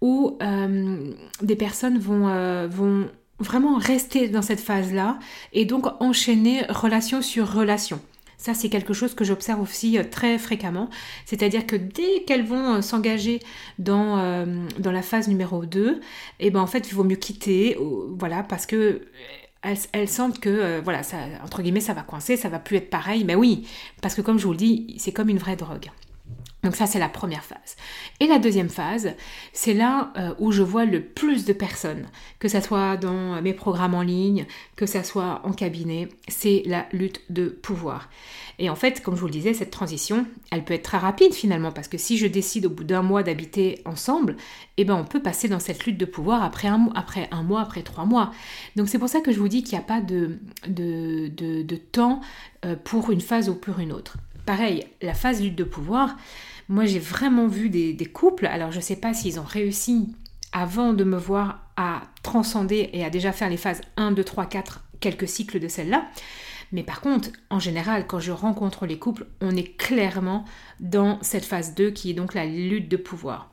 où 0.00 0.36
euh, 0.42 1.12
des 1.42 1.56
personnes 1.56 1.98
vont, 1.98 2.28
euh, 2.28 2.68
vraiment 3.38 3.76
rester 3.76 4.28
dans 4.28 4.42
cette 4.42 4.60
phase-là 4.60 5.18
et 5.52 5.66
donc 5.66 5.86
enchaîner 6.00 6.62
relation 6.68 7.20
sur 7.20 7.52
relation. 7.52 8.00
Ça, 8.38 8.52
c'est 8.52 8.68
quelque 8.68 8.92
chose 8.92 9.14
que 9.14 9.24
j'observe 9.24 9.60
aussi 9.60 9.98
euh, 9.98 10.04
très 10.10 10.38
fréquemment. 10.38 10.90
C'est-à-dire 11.24 11.66
que 11.66 11.76
dès 11.76 12.22
qu'elles 12.26 12.44
vont 12.44 12.82
s'engager 12.82 13.40
dans, 13.78 14.16
la 14.84 15.02
phase 15.02 15.28
numéro 15.28 15.64
2, 15.64 15.88
et 15.88 15.98
eh 16.40 16.50
ben, 16.50 16.60
en 16.60 16.66
fait, 16.66 16.88
il 16.88 16.94
vaut 16.94 17.04
mieux 17.04 17.16
quitter, 17.16 17.78
voilà, 18.18 18.42
parce 18.42 18.66
que 18.66 19.02
elles, 19.92 20.08
sentent 20.08 20.38
que, 20.38 20.80
voilà, 20.80 21.02
ça, 21.02 21.16
entre 21.44 21.62
guillemets, 21.62 21.80
ça 21.80 21.94
va 21.94 22.02
coincer, 22.02 22.36
ça 22.36 22.48
va 22.48 22.58
plus 22.58 22.76
être 22.76 22.90
pareil. 22.90 23.24
Mais 23.24 23.34
oui, 23.34 23.66
parce 24.02 24.14
que 24.14 24.22
comme 24.22 24.38
je 24.38 24.44
vous 24.44 24.52
le 24.52 24.58
dis, 24.58 24.94
c'est 24.98 25.12
comme 25.12 25.28
une 25.28 25.38
vraie 25.38 25.56
drogue. 25.56 25.90
Donc 26.66 26.74
ça, 26.74 26.86
c'est 26.86 26.98
la 26.98 27.08
première 27.08 27.44
phase. 27.44 27.76
Et 28.18 28.26
la 28.26 28.40
deuxième 28.40 28.70
phase, 28.70 29.14
c'est 29.52 29.72
là 29.72 30.10
euh, 30.16 30.34
où 30.40 30.50
je 30.50 30.64
vois 30.64 30.84
le 30.84 31.00
plus 31.00 31.44
de 31.44 31.52
personnes, 31.52 32.06
que 32.40 32.48
ce 32.48 32.60
soit 32.60 32.96
dans 32.96 33.40
mes 33.40 33.52
programmes 33.52 33.94
en 33.94 34.02
ligne, 34.02 34.46
que 34.74 34.84
ce 34.84 35.04
soit 35.04 35.42
en 35.44 35.52
cabinet, 35.52 36.08
c'est 36.26 36.64
la 36.66 36.86
lutte 36.90 37.20
de 37.30 37.46
pouvoir. 37.46 38.10
Et 38.58 38.68
en 38.68 38.74
fait, 38.74 39.00
comme 39.00 39.14
je 39.14 39.20
vous 39.20 39.28
le 39.28 39.32
disais, 39.32 39.54
cette 39.54 39.70
transition, 39.70 40.26
elle 40.50 40.64
peut 40.64 40.74
être 40.74 40.82
très 40.82 40.98
rapide 40.98 41.34
finalement, 41.34 41.70
parce 41.70 41.86
que 41.86 41.98
si 41.98 42.18
je 42.18 42.26
décide 42.26 42.66
au 42.66 42.70
bout 42.70 42.82
d'un 42.82 43.02
mois 43.02 43.22
d'habiter 43.22 43.80
ensemble, 43.84 44.36
eh 44.76 44.84
ben 44.84 44.96
on 44.96 45.04
peut 45.04 45.22
passer 45.22 45.46
dans 45.46 45.60
cette 45.60 45.86
lutte 45.86 45.98
de 45.98 46.04
pouvoir 46.04 46.42
après 46.42 46.66
un, 46.66 46.88
après 46.96 47.28
un 47.30 47.44
mois, 47.44 47.60
après 47.60 47.82
trois 47.82 48.06
mois. 48.06 48.32
Donc 48.74 48.88
c'est 48.88 48.98
pour 48.98 49.08
ça 49.08 49.20
que 49.20 49.30
je 49.30 49.38
vous 49.38 49.46
dis 49.46 49.62
qu'il 49.62 49.78
n'y 49.78 49.84
a 49.84 49.86
pas 49.86 50.00
de, 50.00 50.40
de, 50.66 51.28
de, 51.28 51.76
temps 51.76 52.22
euh, 52.64 52.74
pour 52.74 53.12
une 53.12 53.20
phase 53.20 53.48
ou 53.48 53.54
pour 53.54 53.78
une 53.78 53.92
autre. 53.92 54.16
Pareil, 54.46 54.86
la 55.02 55.12
phase 55.12 55.42
lutte 55.42 55.56
de 55.56 55.64
pouvoir, 55.64 56.16
moi, 56.68 56.84
j'ai 56.84 56.98
vraiment 56.98 57.46
vu 57.46 57.68
des, 57.68 58.10
couples, 58.12 58.46
alors 58.46 58.72
je 58.72 58.78
ne 58.78 58.82
sais 58.82 58.96
pas 58.96 59.14
s'ils 59.14 59.38
ont 59.38 59.44
réussi 59.44 60.14
avant 60.52 60.92
de 60.92 61.04
me 61.04 61.16
voir 61.16 61.70
à 61.76 62.02
transcender 62.22 62.90
et 62.92 63.04
à 63.04 63.10
déjà 63.10 63.32
faire 63.32 63.50
les 63.50 63.56
phases 63.56 63.82
1, 63.96 64.12
2, 64.12 64.24
3, 64.24 64.46
4, 64.46 64.84
quelques 65.00 65.28
cycles 65.28 65.60
de 65.60 65.68
celles-là. 65.68 66.06
Mais 66.72 66.82
par 66.82 67.00
contre, 67.00 67.28
en 67.50 67.60
général, 67.60 68.06
quand 68.06 68.18
je 68.18 68.32
rencontre 68.32 68.86
les 68.86 68.98
couples, 68.98 69.26
on 69.40 69.54
est 69.54 69.76
clairement 69.76 70.44
dans 70.80 71.22
cette 71.22 71.44
phase 71.44 71.74
2 71.74 71.90
qui 71.90 72.10
est 72.10 72.14
donc 72.14 72.34
la 72.34 72.46
lutte 72.46 72.88
de 72.88 72.96
pouvoir. 72.96 73.50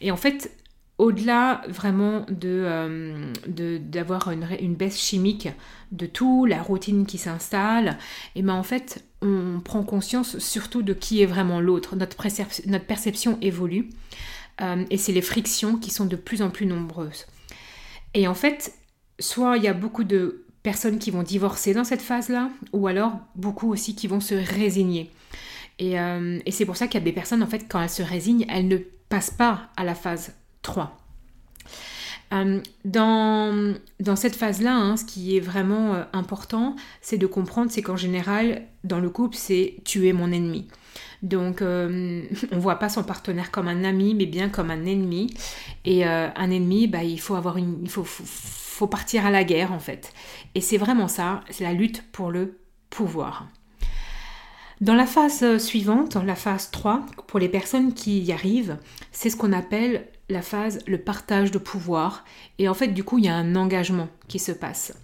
Et 0.00 0.10
en 0.10 0.16
fait, 0.16 0.50
au-delà 0.98 1.62
vraiment 1.68 2.26
de 2.28 2.64
euh, 2.66 3.32
d'avoir 3.78 4.30
une, 4.30 4.74
baisse 4.74 4.98
chimique 4.98 5.48
de 5.92 6.06
tout, 6.06 6.44
la 6.44 6.60
routine 6.60 7.06
qui 7.06 7.18
s'installe, 7.18 7.98
et 8.34 8.42
ben 8.42 8.54
en 8.54 8.64
fait 8.64 9.04
on 9.22 9.60
prend 9.64 9.84
conscience 9.84 10.38
surtout 10.38 10.82
de 10.82 10.92
qui 10.92 11.22
est 11.22 11.26
vraiment 11.26 11.60
l'autre. 11.60 11.96
Notre, 11.96 12.16
notre, 12.66 12.84
perception 12.84 13.38
évolue 13.40 13.90
euh, 14.60 14.84
et 14.90 14.96
c'est 14.96 15.12
les 15.12 15.22
frictions 15.22 15.76
qui 15.76 15.90
sont 15.90 16.06
de 16.06 16.16
plus 16.16 16.42
en 16.42 16.50
plus 16.50 16.66
nombreuses. 16.66 17.26
Et 18.14 18.26
en 18.26 18.34
fait, 18.34 18.74
soit 19.18 19.56
il 19.56 19.62
y 19.62 19.68
a 19.68 19.74
beaucoup 19.74 20.04
de 20.04 20.44
personnes 20.62 20.98
qui 20.98 21.10
vont 21.10 21.22
divorcer 21.22 21.74
dans 21.74 21.84
cette 21.84 22.02
phase-là, 22.02 22.50
ou 22.72 22.86
alors 22.88 23.12
beaucoup 23.36 23.72
aussi 23.72 23.94
qui 23.94 24.08
vont 24.08 24.20
se 24.20 24.34
résigner. 24.34 25.10
Et, 25.78 25.98
euh, 26.00 26.38
et 26.44 26.50
c'est 26.50 26.64
pour 26.64 26.76
ça 26.76 26.86
qu'il 26.86 27.00
y 27.00 27.02
a 27.02 27.04
des 27.04 27.12
personnes, 27.12 27.42
en 27.42 27.46
fait, 27.46 27.66
quand 27.68 27.80
elles 27.80 27.88
se 27.88 28.02
résignent, 28.02 28.46
elles 28.48 28.66
ne 28.66 28.78
passent 29.08 29.30
pas 29.30 29.68
à 29.76 29.84
la 29.84 29.94
phase 29.94 30.32
3. 30.62 30.96
Euh, 32.32 32.60
dans, 32.84 33.74
dans, 34.00 34.16
cette 34.16 34.36
phase-là, 34.36 34.74
hein, 34.74 34.96
ce 34.96 35.04
qui 35.04 35.36
est 35.36 35.40
vraiment 35.40 35.94
euh, 35.94 36.02
important, 36.12 36.76
c'est 37.00 37.16
de 37.16 37.26
comprendre, 37.26 37.70
c'est 37.70 37.80
qu'en 37.80 37.96
général, 37.96 38.62
dans 38.84 39.00
le 39.00 39.08
couple, 39.08 39.36
c'est 39.36 39.76
tuer 39.84 40.12
mon 40.12 40.30
ennemi. 40.30 40.68
Donc, 41.22 41.62
euh, 41.62 42.22
on 42.52 42.58
voit 42.58 42.78
pas 42.78 42.90
son 42.90 43.02
partenaire 43.02 43.50
comme 43.50 43.68
un 43.68 43.82
ami, 43.84 44.14
mais 44.14 44.26
bien 44.26 44.50
comme 44.50 44.70
un 44.70 44.84
ennemi. 44.84 45.32
Et 45.84 46.04
un 46.04 46.50
ennemi, 46.50 46.86
bah, 46.86 47.02
il 47.02 47.20
faut 47.20 47.34
avoir 47.34 47.56
une, 47.56 47.78
il 47.82 47.88
faut, 47.88 48.04
faut 48.04 48.86
partir 48.86 49.24
à 49.24 49.30
la 49.30 49.42
guerre 49.42 49.72
en 49.72 49.78
fait. 49.78 50.12
Et 50.54 50.60
c'est 50.60 50.76
vraiment 50.76 51.08
ça, 51.08 51.40
c'est 51.48 51.64
la 51.64 51.72
lutte 51.72 52.02
pour 52.12 52.30
le 52.30 52.58
pouvoir. 52.90 53.48
Dans 54.82 54.94
la 54.94 55.06
phase 55.06 55.56
suivante, 55.58 56.16
la 56.16 56.34
phase 56.34 56.70
3, 56.70 57.06
pour 57.26 57.38
les 57.38 57.48
personnes 57.48 57.94
qui 57.94 58.20
y 58.20 58.32
arrivent, 58.32 58.76
c'est 59.12 59.30
ce 59.30 59.36
qu'on 59.36 59.52
appelle 59.52 60.06
la 60.28 60.42
phase, 60.42 60.80
le 60.86 60.98
partage 60.98 61.50
de 61.50 61.58
pouvoir. 61.58 62.24
Et 62.58 62.68
en 62.68 62.74
fait, 62.74 62.88
du 62.88 63.04
coup, 63.04 63.18
il 63.18 63.24
y 63.24 63.28
a 63.28 63.36
un 63.36 63.56
engagement 63.56 64.08
qui 64.28 64.38
se 64.38 64.52
passe. 64.52 64.94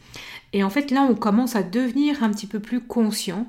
Et 0.53 0.63
en 0.63 0.71
fait, 0.71 0.91
là, 0.91 1.03
on 1.03 1.15
commence 1.15 1.57
à 1.57 1.63
devenir 1.63 2.23
un 2.23 2.31
petit 2.31 2.47
peu 2.47 2.61
plus 2.61 2.81
conscient. 2.81 3.47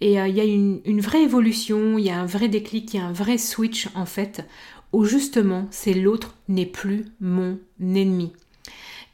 Et 0.00 0.20
euh, 0.20 0.28
il 0.28 0.36
y 0.36 0.40
a 0.40 0.44
une, 0.44 0.80
une, 0.84 1.00
vraie 1.00 1.22
évolution, 1.22 1.98
il 1.98 2.04
y 2.04 2.10
a 2.10 2.20
un 2.20 2.26
vrai 2.26 2.48
déclic, 2.48 2.94
il 2.94 2.98
y 2.98 3.00
a 3.00 3.06
un 3.06 3.12
vrai 3.12 3.36
switch, 3.36 3.88
en 3.94 4.06
fait, 4.06 4.46
où 4.92 5.04
justement, 5.04 5.66
c'est 5.70 5.94
l'autre 5.94 6.36
n'est 6.48 6.66
plus 6.66 7.06
mon 7.20 7.58
ennemi. 7.80 8.32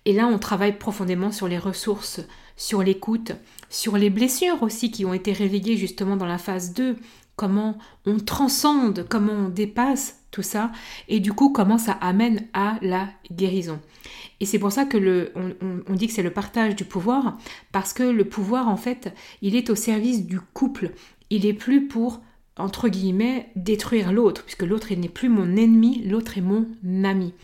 Et 0.05 0.13
là, 0.13 0.27
on 0.27 0.39
travaille 0.39 0.79
profondément 0.79 1.33
sur 1.33 1.49
les 1.49 1.59
ressources, 1.59 2.21
sur 2.57 2.83
l'écoute, 2.83 3.33
sur 3.71 3.97
les 3.97 4.11
blessures 4.11 4.63
aussi 4.63 4.91
qui 4.91 5.05
ont 5.05 5.15
été 5.15 5.33
réveillées 5.33 5.77
justement 5.77 6.17
dans 6.17 6.27
la 6.27 6.39
phase 6.39 6.75
2, 6.75 6.97
comment 7.37 7.79
on 8.07 8.19
transcende, 8.19 9.07
comment 9.09 9.33
on 9.33 9.49
dépasse 9.49 10.21
ça, 10.43 10.73
et 11.09 11.21
du 11.21 11.33
coup 11.33 11.51
comment 11.51 11.79
ça 11.79 11.93
amène 11.93 12.47
à 12.53 12.79
la 12.83 13.09
guérison. 13.33 13.81
Et 14.41 14.47
c'est 14.47 14.59
pour 14.59 14.73
ça 14.73 14.85
que 14.85 14.97
le, 14.97 15.33
on, 15.89 15.95
dit 15.95 16.07
que 16.07 16.13
c'est 16.13 16.23
le 16.23 16.33
partage 16.33 16.77
du 16.77 16.85
pouvoir, 16.85 17.39
parce 17.73 17.93
que 17.93 18.03
le 18.03 18.25
pouvoir 18.25 18.69
en 18.69 18.77
fait, 18.77 19.15
il 19.43 19.57
est 19.57 19.71
au 19.71 19.75
service 19.75 20.27
du 20.27 20.41
couple, 20.41 20.93
il 21.31 21.47
est 21.47 21.55
plus 21.55 21.87
pour 21.87 22.21
entre 22.57 22.89
guillemets 22.89 23.51
détruire 23.57 24.13
l'autre, 24.13 24.45
puisque 24.45 24.63
l'autre 24.63 24.93
n'est 24.95 25.09
plus 25.09 25.29
mon 25.29 25.57
ennemi, 25.57 26.03
l'autre 26.05 26.39
est 26.39 26.43
mon 26.43 26.67
ami. 27.05 27.35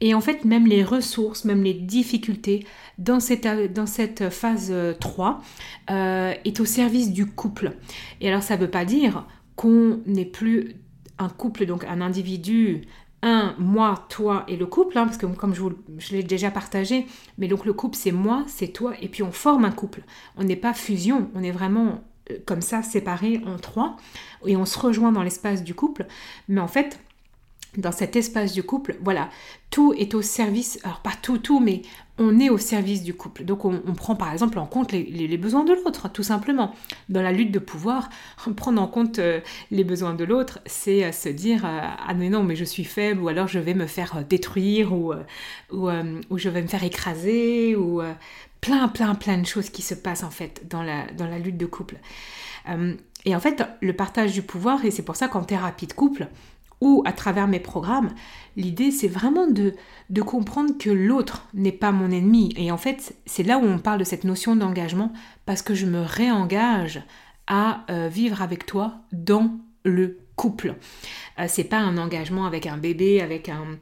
Et 0.00 0.14
en 0.14 0.20
fait, 0.20 0.44
même 0.44 0.66
les 0.66 0.84
ressources, 0.84 1.44
même 1.44 1.64
les 1.64 1.74
difficultés 1.74 2.64
dans 2.98 3.20
cette, 3.20 3.72
dans 3.72 3.86
cette 3.86 4.30
phase 4.30 4.72
3 5.00 5.42
euh, 5.90 6.34
est 6.44 6.60
au 6.60 6.64
service 6.64 7.10
du 7.10 7.26
couple. 7.26 7.72
Et 8.20 8.28
alors, 8.28 8.42
ça 8.42 8.56
ne 8.56 8.60
veut 8.60 8.70
pas 8.70 8.84
dire 8.84 9.26
qu'on 9.56 10.00
n'est 10.06 10.24
plus 10.24 10.76
un 11.18 11.28
couple, 11.28 11.66
donc 11.66 11.84
un 11.84 12.00
individu, 12.00 12.82
un, 13.22 13.54
moi, 13.58 14.06
toi 14.08 14.44
et 14.48 14.56
le 14.56 14.66
couple, 14.66 14.96
hein, 14.98 15.06
parce 15.06 15.16
que 15.16 15.26
comme 15.26 15.54
je, 15.54 15.62
je 15.98 16.12
l'ai 16.12 16.22
déjà 16.22 16.50
partagé, 16.50 17.06
mais 17.36 17.48
donc 17.48 17.64
le 17.64 17.72
couple 17.72 17.96
c'est 17.96 18.12
moi, 18.12 18.44
c'est 18.46 18.68
toi, 18.68 18.94
et 19.00 19.08
puis 19.08 19.22
on 19.22 19.32
forme 19.32 19.64
un 19.64 19.72
couple. 19.72 20.02
On 20.36 20.44
n'est 20.44 20.56
pas 20.56 20.74
fusion, 20.74 21.30
on 21.34 21.42
est 21.42 21.50
vraiment 21.50 22.04
euh, 22.30 22.36
comme 22.46 22.60
ça 22.60 22.82
séparés 22.82 23.40
en 23.46 23.56
trois, 23.56 23.96
et 24.46 24.56
on 24.56 24.64
se 24.64 24.78
rejoint 24.78 25.12
dans 25.12 25.22
l'espace 25.22 25.64
du 25.64 25.74
couple, 25.74 26.06
mais 26.48 26.60
en 26.60 26.68
fait, 26.68 27.00
dans 27.76 27.92
cet 27.92 28.16
espace 28.16 28.52
du 28.52 28.62
couple, 28.62 28.96
voilà, 29.02 29.28
tout 29.70 29.92
est 29.94 30.14
au 30.14 30.22
service, 30.22 30.78
alors 30.84 31.00
pas 31.00 31.12
tout, 31.20 31.38
tout, 31.38 31.60
mais 31.60 31.82
on 32.18 32.40
est 32.40 32.50
au 32.50 32.58
service 32.58 33.02
du 33.02 33.14
couple. 33.14 33.44
Donc 33.44 33.64
on, 33.64 33.78
prend 33.94 34.16
par 34.16 34.32
exemple 34.32 34.58
en 34.58 34.66
compte 34.66 34.92
les, 34.92 35.38
besoins 35.38 35.64
de 35.64 35.72
l'autre, 35.72 36.10
tout 36.10 36.22
simplement. 36.22 36.74
Dans 37.08 37.22
la 37.22 37.32
lutte 37.32 37.52
de 37.52 37.58
pouvoir, 37.58 38.10
prendre 38.56 38.82
en 38.82 38.88
compte 38.88 39.18
euh, 39.18 39.40
les 39.70 39.84
besoins 39.84 40.14
de 40.14 40.24
l'autre, 40.24 40.58
c'est 40.66 41.04
euh, 41.04 41.12
se 41.12 41.28
dire 41.28 41.64
euh, 41.64 41.80
ah 41.82 42.14
mais 42.14 42.28
non 42.28 42.42
mais 42.42 42.56
je 42.56 42.64
suis 42.64 42.84
faible 42.84 43.22
ou 43.22 43.28
alors 43.28 43.46
je 43.46 43.58
vais 43.58 43.74
me 43.74 43.86
faire 43.86 44.24
détruire 44.28 44.92
ou, 44.92 45.14
ou, 45.72 45.88
ou 46.30 46.38
je 46.38 46.48
vais 46.48 46.62
me 46.62 46.66
faire 46.66 46.82
écraser 46.82 47.76
ou 47.76 48.02
plein 48.60 48.88
plein 48.88 49.14
plein 49.14 49.38
de 49.38 49.46
choses 49.46 49.70
qui 49.70 49.82
se 49.82 49.94
passent 49.94 50.24
en 50.24 50.30
fait 50.30 50.62
dans 50.68 50.82
la, 50.82 51.06
dans 51.16 51.26
la 51.26 51.38
lutte 51.38 51.56
de 51.56 51.66
couple. 51.66 51.98
et 53.24 53.36
en 53.36 53.40
fait 53.40 53.62
le 53.80 53.92
partage 53.92 54.32
du 54.32 54.42
pouvoir, 54.42 54.84
et 54.84 54.90
c'est 54.90 55.04
pour 55.04 55.16
ça 55.16 55.28
qu'en 55.28 55.44
thérapie 55.44 55.86
de 55.86 55.92
couple, 55.92 56.28
ou 56.80 57.02
à 57.06 57.12
travers 57.12 57.48
mes 57.48 57.60
programmes, 57.60 58.10
l'idée 58.56 58.90
c'est 58.90 59.08
vraiment 59.08 59.46
de, 59.46 59.74
de 60.10 60.22
comprendre 60.22 60.76
que 60.78 60.90
l'autre 60.90 61.46
n'est 61.54 61.72
pas 61.72 61.92
mon 61.92 62.10
ennemi. 62.10 62.52
Et 62.56 62.70
en 62.70 62.78
fait, 62.78 63.16
c'est 63.26 63.42
là 63.42 63.58
où 63.58 63.64
on 63.64 63.78
parle 63.78 63.98
de 63.98 64.04
cette 64.04 64.24
notion 64.24 64.56
d'engagement, 64.56 65.12
parce 65.46 65.62
que 65.62 65.74
je 65.74 65.86
me 65.86 66.00
réengage 66.00 67.02
à 67.46 67.84
euh, 67.90 68.08
vivre 68.08 68.42
avec 68.42 68.66
toi 68.66 68.98
dans 69.12 69.50
le 69.84 70.18
couple. 70.36 70.74
Euh, 71.38 71.46
c'est 71.48 71.64
pas 71.64 71.78
un 71.78 71.98
engagement 71.98 72.46
avec 72.46 72.66
un 72.66 72.76
bébé, 72.76 73.20
avec 73.20 73.48
un, 73.48 73.78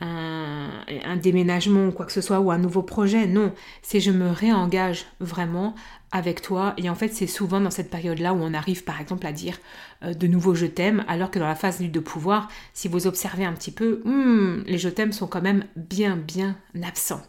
un, 0.00 1.16
déménagement 1.16 1.86
ou 1.86 1.92
quoi 1.92 2.06
que 2.06 2.12
ce 2.12 2.20
soit, 2.20 2.40
ou 2.40 2.50
un 2.50 2.58
nouveau 2.58 2.82
projet. 2.82 3.26
Non, 3.26 3.52
c'est 3.82 4.00
je 4.00 4.10
me 4.10 4.30
réengage 4.30 5.06
vraiment 5.20 5.74
avec 6.10 6.42
toi. 6.42 6.74
Et 6.76 6.90
en 6.90 6.94
fait, 6.94 7.14
c'est 7.14 7.26
souvent 7.26 7.60
dans 7.60 7.70
cette 7.70 7.90
période-là 7.90 8.34
où 8.34 8.38
on 8.40 8.54
arrive 8.54 8.84
par 8.84 9.00
exemple 9.00 9.26
à 9.26 9.32
dire 9.32 9.58
euh, 10.02 10.14
de 10.14 10.26
nouveau 10.26 10.54
je 10.54 10.66
t'aime, 10.66 11.04
alors 11.08 11.30
que 11.30 11.38
dans 11.38 11.46
la 11.46 11.54
phase 11.54 11.80
de 11.80 12.00
pouvoir, 12.00 12.48
si 12.72 12.88
vous 12.88 13.06
observez 13.06 13.44
un 13.44 13.52
petit 13.52 13.72
peu, 13.72 14.02
hmm, 14.04 14.64
les 14.66 14.78
je 14.78 14.88
t'aime 14.88 15.12
sont 15.12 15.26
quand 15.26 15.42
même 15.42 15.64
bien, 15.76 16.16
bien 16.16 16.56
absents. 16.82 17.22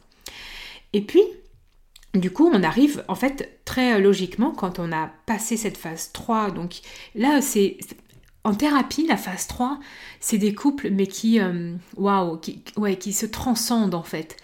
Et 0.93 1.01
puis, 1.01 1.23
du 2.13 2.31
coup, 2.31 2.49
on 2.53 2.63
arrive 2.63 3.03
en 3.07 3.15
fait 3.15 3.59
très 3.65 3.99
logiquement 3.99 4.51
quand 4.51 4.79
on 4.79 4.91
a 4.91 5.11
passé 5.25 5.57
cette 5.57 5.77
phase 5.77 6.11
3. 6.13 6.51
Donc 6.51 6.75
là, 7.13 7.41
c'est 7.41 7.77
en 8.45 8.53
thérapie, 8.53 9.07
la 9.07 9.17
phase 9.17 9.47
3, 9.47 9.79
c'est 10.19 10.37
des 10.37 10.53
couples, 10.53 10.91
mais 10.91 11.07
qui, 11.07 11.39
euh, 11.39 11.73
se 11.97 13.25
transcendent 13.25 13.95
en 13.95 14.03
fait. 14.03 14.37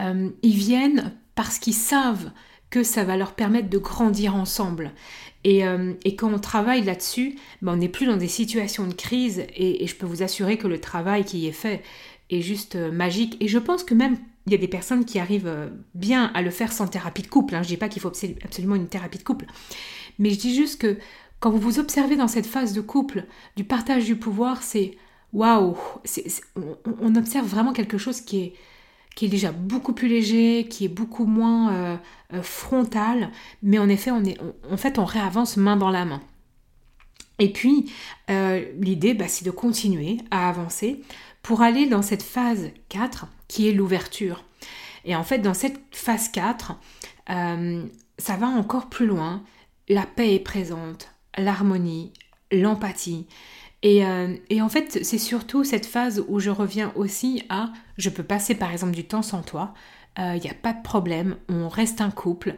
Euh, 0.00 0.30
ils 0.42 0.56
viennent 0.56 1.14
parce 1.36 1.58
qu'ils 1.60 1.74
savent 1.74 2.32
que 2.68 2.82
ça 2.82 3.04
va 3.04 3.16
leur 3.16 3.32
permettre 3.32 3.70
de 3.70 3.78
grandir 3.78 4.34
ensemble. 4.34 4.90
Et, 5.44 5.64
euh, 5.64 5.94
quand 6.18 6.34
on 6.34 6.40
travaille 6.40 6.82
là-dessus, 6.82 7.36
ben, 7.62 7.74
on 7.74 7.76
n'est 7.76 7.88
plus 7.88 8.06
dans 8.06 8.16
des 8.16 8.28
situations 8.28 8.88
de 8.88 8.92
crise 8.92 9.46
et, 9.54 9.86
je 9.86 9.94
peux 9.94 10.06
vous 10.06 10.24
assurer 10.24 10.58
que 10.58 10.66
le 10.66 10.80
travail 10.80 11.24
qui 11.24 11.46
est 11.46 11.52
fait 11.52 11.82
est 12.30 12.42
juste 12.42 12.74
magique. 12.74 13.36
Et 13.40 13.46
je 13.46 13.58
pense 13.58 13.84
que 13.84 13.94
même 13.94 14.18
il 14.46 14.52
y 14.52 14.56
a 14.56 14.58
des 14.58 14.68
personnes 14.68 15.04
qui 15.04 15.20
arrivent 15.20 15.70
bien 15.94 16.32
à 16.34 16.42
le 16.42 16.50
faire 16.50 16.72
sans 16.72 16.88
thérapie 16.88 17.22
de 17.22 17.28
couple. 17.28 17.54
Hein. 17.54 17.62
Je 17.62 17.68
ne 17.68 17.74
dis 17.74 17.76
pas 17.76 17.88
qu'il 17.88 18.02
faut 18.02 18.12
absolument 18.42 18.74
une 18.74 18.88
thérapie 18.88 19.18
de 19.18 19.22
couple. 19.22 19.44
Mais 20.18 20.30
je 20.30 20.38
dis 20.38 20.54
juste 20.54 20.80
que 20.80 20.98
quand 21.40 21.50
vous 21.50 21.58
vous 21.58 21.78
observez 21.78 22.16
dans 22.16 22.28
cette 22.28 22.46
phase 22.46 22.72
de 22.72 22.80
couple, 22.80 23.24
du 23.56 23.64
partage 23.64 24.04
du 24.04 24.16
pouvoir, 24.16 24.62
c'est 24.62 24.96
waouh, 25.32 25.76
on, 27.00 27.14
observe 27.14 27.46
vraiment 27.46 27.72
quelque 27.72 27.98
chose 27.98 28.20
qui 28.20 28.54
est, 29.20 29.28
déjà 29.28 29.52
beaucoup 29.52 29.92
plus 29.92 30.08
léger, 30.08 30.66
qui 30.68 30.84
est 30.84 30.88
beaucoup 30.88 31.26
moins 31.26 31.72
euh, 31.72 31.96
euh, 32.34 32.42
frontal, 32.42 33.30
mais 33.62 33.78
en 33.78 33.88
effet, 33.88 34.12
on 34.12 34.76
fait, 34.76 34.98
on 34.98 35.04
réavance 35.04 35.56
main 35.56 35.76
dans 35.76 35.90
la 35.90 36.04
main. 36.04 36.20
Et 37.40 37.52
puis, 37.52 37.92
euh, 38.30 38.64
l'idée, 38.80 39.14
bah, 39.14 39.28
c'est 39.28 39.44
de 39.44 39.50
continuer 39.50 40.18
à 40.30 40.48
avancer 40.48 41.02
pour 41.42 41.62
aller 41.62 41.86
dans 41.86 42.02
cette 42.02 42.22
phase 42.22 42.70
4 42.88 43.26
qui 43.48 43.68
est 43.68 43.72
l'ouverture. 43.72 44.44
Et 45.04 45.16
en 45.16 45.24
fait, 45.24 45.38
dans 45.38 45.54
cette 45.54 45.80
phase 45.90 46.28
4, 46.28 46.78
ça 47.26 48.36
va 48.36 48.46
encore 48.46 48.88
plus 48.88 49.06
loin. 49.06 49.42
La 49.88 50.04
paix 50.04 50.34
est 50.34 50.40
présente, 50.40 51.08
l'harmonie, 51.36 52.12
l'empathie. 52.52 53.26
Euh, 53.84 54.36
et, 54.50 54.60
en 54.60 54.68
fait, 54.68 54.98
c'est 55.02 55.18
surtout 55.18 55.64
cette 55.64 55.86
phase 55.86 56.24
où 56.28 56.40
je 56.40 56.50
reviens 56.50 56.92
aussi 56.96 57.42
à 57.48 57.72
je 57.96 58.10
peux 58.10 58.22
passer 58.22 58.54
par 58.54 58.72
exemple 58.72 58.92
du 58.92 59.04
temps 59.04 59.22
sans 59.22 59.42
toi, 59.42 59.74
il 60.16 60.24
euh, 60.24 60.38
n'y 60.38 60.50
a 60.50 60.54
pas 60.54 60.72
de 60.72 60.82
problème, 60.82 61.36
on 61.48 61.68
reste 61.68 62.00
un 62.00 62.10
couple. 62.10 62.56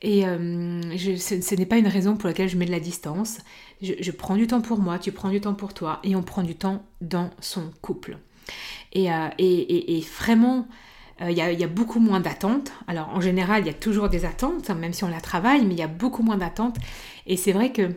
Et 0.00 0.26
euh, 0.26 0.80
ce, 0.96 1.54
n'est 1.54 1.66
pas 1.66 1.76
une 1.76 1.88
raison 1.88 2.16
pour 2.16 2.26
laquelle 2.26 2.48
je 2.48 2.56
mets 2.56 2.64
de 2.64 2.70
la 2.70 2.80
distance. 2.80 3.38
Je, 3.82 4.10
prends 4.12 4.36
du 4.36 4.46
temps 4.46 4.62
pour 4.62 4.78
moi, 4.78 4.98
tu 4.98 5.12
prends 5.12 5.28
du 5.28 5.40
temps 5.40 5.54
pour 5.54 5.74
toi, 5.74 6.00
et 6.04 6.16
on 6.16 6.22
prend 6.22 6.42
du 6.42 6.54
temps 6.54 6.82
dans 7.02 7.28
son 7.40 7.70
couple. 7.82 8.16
Et, 8.94 9.08
et, 9.38 10.06
vraiment, 10.18 10.66
il 11.20 11.32
y, 11.32 11.34
y, 11.34 11.64
a 11.64 11.68
beaucoup 11.68 12.00
moins 12.00 12.20
d'attentes. 12.20 12.72
Alors 12.86 13.10
en 13.10 13.20
général, 13.20 13.62
il 13.62 13.66
y 13.66 13.70
a 13.70 13.74
toujours 13.74 14.08
des 14.08 14.24
attentes, 14.24 14.70
hein, 14.70 14.74
même 14.74 14.94
si 14.94 15.04
on 15.04 15.08
la 15.08 15.20
travaille, 15.20 15.66
mais 15.66 15.74
il 15.74 15.80
y 15.80 15.82
a 15.82 15.88
beaucoup 15.88 16.22
moins 16.22 16.38
d'attentes. 16.38 16.76
Et 17.26 17.36
c'est 17.36 17.52
vrai 17.52 17.72
que 17.72 17.90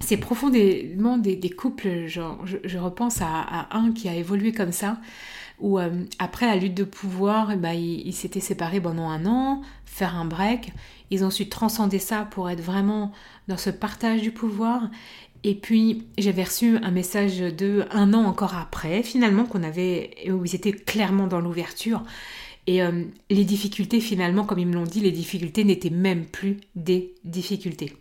c'est 0.00 0.16
profondément 0.16 1.18
des, 1.18 1.50
couples, 1.50 2.06
genre, 2.06 2.44
je, 2.44 2.78
repense 2.78 3.20
à, 3.20 3.68
un 3.70 3.92
qui 3.92 4.08
a 4.08 4.14
évolué 4.14 4.52
comme 4.52 4.72
ça, 4.72 4.98
où 5.60 5.78
euh, 5.78 6.04
après 6.18 6.46
la 6.46 6.56
lutte 6.56 6.74
de 6.74 6.84
pouvoir, 6.84 7.56
bah, 7.56 7.74
ils 7.74 8.12
s'étaient 8.14 8.40
séparés 8.40 8.80
pendant 8.80 9.08
un 9.08 9.26
an, 9.26 9.62
faire 9.84 10.16
un 10.16 10.24
break, 10.24 10.72
ils 11.10 11.24
ont 11.24 11.30
su 11.30 11.48
transcender 11.48 11.98
ça 11.98 12.26
pour 12.30 12.48
être 12.48 12.60
vraiment 12.62 13.12
dans 13.48 13.56
ce 13.56 13.70
partage 13.70 14.22
du 14.22 14.30
pouvoir. 14.30 14.88
Et 15.42 15.54
puis 15.54 16.06
j'avais 16.18 16.44
reçu 16.44 16.76
un 16.78 16.90
message 16.90 17.38
de 17.38 17.84
un 17.90 18.14
an 18.14 18.24
encore 18.24 18.54
après, 18.56 19.02
finalement, 19.02 19.44
qu'on 19.44 19.62
avait, 19.62 20.10
où 20.30 20.44
ils 20.44 20.54
étaient 20.54 20.72
clairement 20.72 21.26
dans 21.26 21.40
l'ouverture. 21.40 22.02
Et 22.66 22.82
euh, 22.82 23.04
les 23.30 23.44
difficultés, 23.44 24.00
finalement, 24.00 24.44
comme 24.44 24.58
ils 24.58 24.66
me 24.66 24.74
l'ont 24.74 24.84
dit, 24.84 25.00
les 25.00 25.12
difficultés 25.12 25.64
n'étaient 25.64 25.90
même 25.90 26.24
plus 26.24 26.58
des 26.76 27.14
difficultés. 27.24 27.96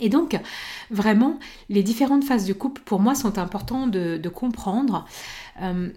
Et 0.00 0.08
donc, 0.08 0.38
vraiment, 0.90 1.38
les 1.68 1.82
différentes 1.82 2.24
phases 2.24 2.44
du 2.44 2.54
couple, 2.54 2.82
pour 2.84 3.00
moi, 3.00 3.14
sont 3.14 3.38
importantes 3.38 3.90
de, 3.90 4.28
comprendre. 4.28 5.06
Euh, 5.62 5.90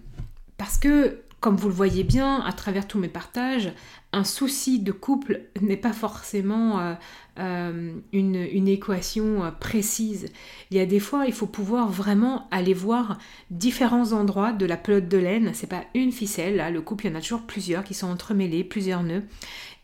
parce 0.57 0.77
que 0.77 1.21
comme 1.41 1.55
vous 1.55 1.69
le 1.69 1.73
voyez 1.73 2.03
bien 2.03 2.39
à 2.41 2.53
travers 2.53 2.87
tous 2.87 2.99
mes 2.99 3.09
partages, 3.09 3.73
un 4.13 4.23
souci 4.23 4.79
de 4.79 4.91
couple 4.91 5.41
n'est 5.59 5.75
pas 5.75 5.91
forcément 5.91 6.79
euh, 6.79 6.93
euh, 7.39 7.93
une, 8.13 8.67
équation 8.67 9.43
euh, 9.43 9.49
précise. 9.49 10.27
Il 10.69 10.77
y 10.77 10.79
a 10.79 10.85
des 10.85 10.99
fois, 10.99 11.25
il 11.25 11.33
faut 11.33 11.47
pouvoir 11.47 11.89
vraiment 11.89 12.47
aller 12.51 12.75
voir 12.75 13.17
différents 13.49 14.13
endroits 14.13 14.53
de 14.53 14.67
la 14.67 14.77
pelote 14.77 15.07
de 15.07 15.17
laine. 15.17 15.51
C'est 15.55 15.65
pas 15.65 15.83
une 15.95 16.11
ficelle, 16.11 16.57
là, 16.57 16.69
le 16.69 16.81
couple, 16.81 17.07
il 17.07 17.11
y 17.11 17.15
en 17.15 17.17
a 17.17 17.21
toujours 17.21 17.41
plusieurs 17.41 17.83
qui 17.83 17.95
sont 17.95 18.07
entremêlés, 18.07 18.63
plusieurs 18.63 19.01
nœuds. 19.01 19.23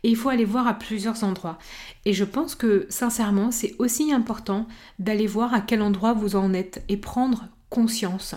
Et 0.04 0.10
il 0.10 0.16
faut 0.16 0.28
aller 0.28 0.44
voir 0.44 0.68
à 0.68 0.74
plusieurs 0.74 1.24
endroits. 1.24 1.58
Et 2.04 2.12
je 2.12 2.24
pense 2.24 2.54
que 2.54 2.86
sincèrement, 2.88 3.50
c'est 3.50 3.74
aussi 3.80 4.12
important 4.12 4.68
d'aller 5.00 5.26
voir 5.26 5.54
à 5.54 5.60
quel 5.60 5.82
endroit 5.82 6.12
vous 6.12 6.36
en 6.36 6.54
êtes 6.54 6.84
et 6.88 6.96
prendre 6.96 7.48
conscience. 7.70 8.34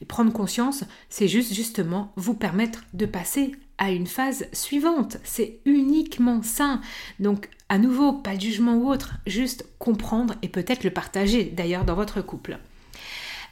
Et 0.00 0.04
prendre 0.04 0.32
conscience, 0.32 0.84
c'est 1.08 1.28
juste 1.28 1.52
justement 1.52 2.12
vous 2.16 2.34
permettre 2.34 2.84
de 2.92 3.06
passer 3.06 3.52
à 3.78 3.90
une 3.90 4.06
phase 4.06 4.46
suivante. 4.52 5.18
C'est 5.24 5.60
uniquement 5.64 6.42
ça. 6.42 6.80
Donc, 7.18 7.48
à 7.68 7.78
nouveau, 7.78 8.12
pas 8.12 8.36
de 8.36 8.40
jugement 8.40 8.76
ou 8.76 8.88
autre, 8.88 9.14
juste 9.26 9.66
comprendre 9.78 10.34
et 10.42 10.48
peut-être 10.48 10.84
le 10.84 10.90
partager 10.90 11.44
d'ailleurs 11.44 11.84
dans 11.84 11.94
votre 11.94 12.20
couple. 12.20 12.58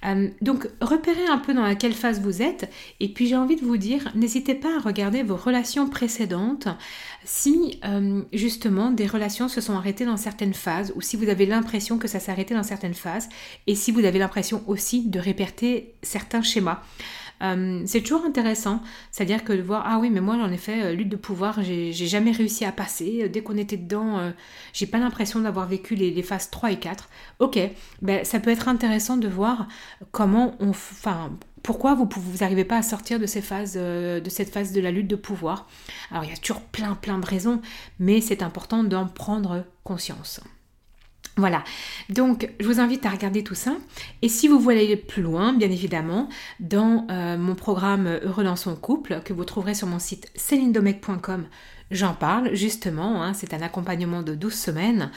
Euh, 0.05 0.29
donc 0.41 0.69
repérez 0.81 1.27
un 1.27 1.39
peu 1.39 1.55
dans 1.55 1.63
laquelle 1.63 1.93
phase 1.93 2.21
vous 2.21 2.43
êtes 2.43 2.69
et 2.99 3.09
puis 3.09 3.27
j'ai 3.27 3.37
envie 3.37 3.57
de 3.57 3.65
vous 3.65 3.77
dire, 3.77 4.11
n'hésitez 4.15 4.55
pas 4.55 4.77
à 4.77 4.81
regarder 4.81 5.23
vos 5.23 5.37
relations 5.37 5.89
précédentes 5.89 6.69
si 7.25 7.79
euh, 7.85 8.23
justement 8.33 8.91
des 8.91 9.07
relations 9.07 9.49
se 9.49 9.61
sont 9.61 9.75
arrêtées 9.75 10.05
dans 10.05 10.17
certaines 10.17 10.55
phases 10.55 10.93
ou 10.97 11.01
si 11.01 11.17
vous 11.17 11.29
avez 11.29 11.47
l'impression 11.47 11.99
que 11.99 12.09
ça 12.09 12.19
s'est 12.19 12.33
arrêté 12.33 12.55
dans 12.55 12.65
certaines 12.65 12.95
phases 12.95 13.29
et 13.67 13.75
si 13.75 13.93
vous 13.93 14.05
avez 14.05 14.19
l'impression 14.19 14.65
aussi 14.67 15.07
de 15.09 15.21
répéter 15.21 15.95
certains 16.03 16.43
schémas. 16.43 16.83
Euh, 17.43 17.83
c'est 17.87 18.01
toujours 18.01 18.25
intéressant, 18.25 18.81
c'est-à-dire 19.11 19.45
que 19.45 19.53
de 19.53 19.63
voir, 19.63 19.85
ah 19.87 19.99
oui, 19.99 20.11
mais 20.11 20.21
moi 20.21 20.37
ai 20.49 20.57
fait 20.57 20.83
euh, 20.83 20.93
lutte 20.93 21.09
de 21.09 21.17
pouvoir, 21.17 21.63
j'ai 21.63 21.93
jamais 21.93 22.31
réussi 22.31 22.65
à 22.65 22.73
passer, 22.73 23.29
dès 23.29 23.43
qu'on 23.43 23.57
était 23.57 23.77
dedans, 23.77 24.19
euh, 24.19 24.31
j'ai 24.73 24.87
pas 24.87 24.99
l'impression 24.99 25.41
d'avoir 25.41 25.67
vécu 25.67 25.95
les, 25.95 26.23
phases 26.23 26.51
3 26.51 26.73
et 26.73 26.79
4. 26.79 27.09
Ok, 27.41 27.59
ben, 28.01 28.25
ça 28.25 28.39
peut 28.39 28.51
être 28.51 28.69
intéressant 28.69 29.17
de 29.17 29.29
voir 29.29 29.67
comment 30.13 30.55
on... 30.61 30.71
Enfin, 30.71 31.33
pourquoi 31.63 31.95
vous 31.95 32.09
n'arrivez 32.41 32.65
pas 32.65 32.79
à 32.79 32.83
sortir 32.83 33.21
de, 33.21 33.27
ces 33.27 33.41
phases, 33.41 33.75
de 33.75 34.29
cette 34.29 34.51
phase 34.51 34.73
de 34.73 34.81
la 34.81 34.91
lutte 34.91 35.07
de 35.07 35.15
pouvoir 35.15 35.69
Alors 36.11 36.25
il 36.25 36.31
y 36.31 36.33
a 36.33 36.37
toujours 36.37 36.61
plein 36.61 36.95
plein 36.95 37.19
de 37.19 37.27
raisons, 37.27 37.61
mais 38.01 38.21
c'est 38.21 38.43
important 38.43 38.83
d'en 38.83 39.07
prendre 39.07 39.65
conscience. 39.85 40.41
Voilà, 41.39 41.65
donc 42.11 42.51
je 42.61 42.67
vous 42.67 42.79
invite 42.79 43.07
à 43.07 43.11
regarder 43.11 43.43
tout 43.43 43.55
ça. 43.55 43.73
Et 44.21 44.29
si 44.29 44.49
vous 44.49 44.59
voulez 44.61 44.85
aller 44.85 44.97
plus 44.97 45.23
loin, 45.23 45.55
bien 45.55 45.71
évidemment, 45.71 46.29
dans 46.61 47.07
euh, 47.11 47.39
mon 47.39 47.55
programme 47.55 48.07
Heureux 48.23 48.45
dans 48.45 48.57
son 48.57 48.77
couple, 48.77 49.21
que 49.25 49.33
vous 49.33 49.47
trouverez 49.47 49.73
sur 49.73 49.87
mon 49.87 49.99
site 49.99 50.31
célinedomec.com, 50.35 51.47
J'en 51.93 52.15
parle 52.15 52.55
justement, 52.55 53.23
hein, 53.23 53.35
c'est 53.35 53.53
un 53.53 53.61
accompagnement 53.61 54.23
de 54.23 54.35
12 54.35 54.55
semaines 54.55 55.11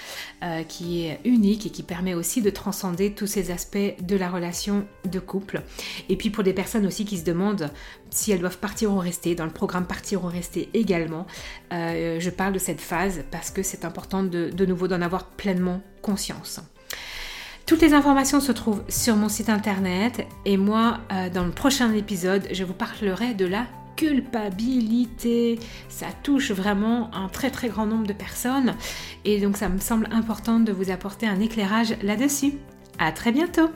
euh, 0.44 0.64
qui 0.64 1.06
est 1.06 1.22
unique 1.24 1.66
et 1.66 1.70
qui 1.70 1.84
permet 1.84 2.14
aussi 2.14 2.42
de 2.42 2.50
transcender 2.50 3.14
tous 3.14 3.28
ces 3.28 3.50
aspects 3.50 3.78
de 4.02 4.16
la 4.18 4.30
relation 4.30 4.86
de 5.10 5.20
couple. 5.20 5.62
Et 6.10 6.18
puis 6.18 6.30
pour 6.30 6.44
des 6.44 6.52
personnes 6.52 6.86
aussi 6.86 7.06
qui 7.06 7.18
se 7.18 7.24
demandent 7.24 7.70
si 8.10 8.34
elles 8.34 8.42
doivent 8.42 8.58
partir 8.58 8.92
ou 8.92 8.98
rester, 8.98 9.36
dans 9.36 9.46
le 9.46 9.52
programme 9.52 9.86
Partir 9.86 10.26
ou 10.26 10.28
rester 10.28 10.70
également, 10.74 11.28
euh, 11.72 12.20
je 12.20 12.30
parle 12.30 12.52
de 12.52 12.60
cette 12.60 12.82
phase 12.82 13.24
parce 13.32 13.52
que 13.52 13.64
c'est 13.64 13.86
important 13.86 14.24
de, 14.24 14.66
nouveau 14.66 14.90
d'en 14.90 15.02
avoir 15.02 15.28
pleinement 15.28 15.82
conscience. 16.02 16.60
Toutes 17.66 17.82
les 17.82 17.94
informations 17.94 18.42
se 18.42 18.52
trouvent 18.52 18.84
sur 18.90 19.16
mon 19.16 19.30
site 19.30 19.50
internet 19.50 20.28
et 20.44 20.58
moi, 20.58 21.00
euh, 21.14 21.30
dans 21.30 21.46
le 21.46 21.52
prochain 21.52 21.94
épisode, 21.94 22.48
je 22.52 22.66
vous 22.66 22.74
parlerai 22.74 23.34
de 23.34 23.46
la 23.46 23.66
culpabilité. 23.96 25.60
Ça 25.90 26.08
touche 26.24 26.52
vraiment 26.52 27.14
un 27.14 27.28
très 27.28 27.50
très 27.50 27.70
grand 27.70 27.86
nombre 27.86 28.08
de 28.08 28.14
personnes 28.14 28.76
et 29.24 29.40
donc 29.40 29.58
ça 29.58 29.70
me 29.70 29.80
semble 29.80 30.08
important 30.12 30.60
de 30.60 30.72
vous 30.72 30.92
apporter 30.92 31.28
un 31.28 31.40
éclairage 31.40 31.96
là-dessus. 32.02 32.54
À 32.98 33.12
très 33.12 33.32
bientôt 33.32 33.70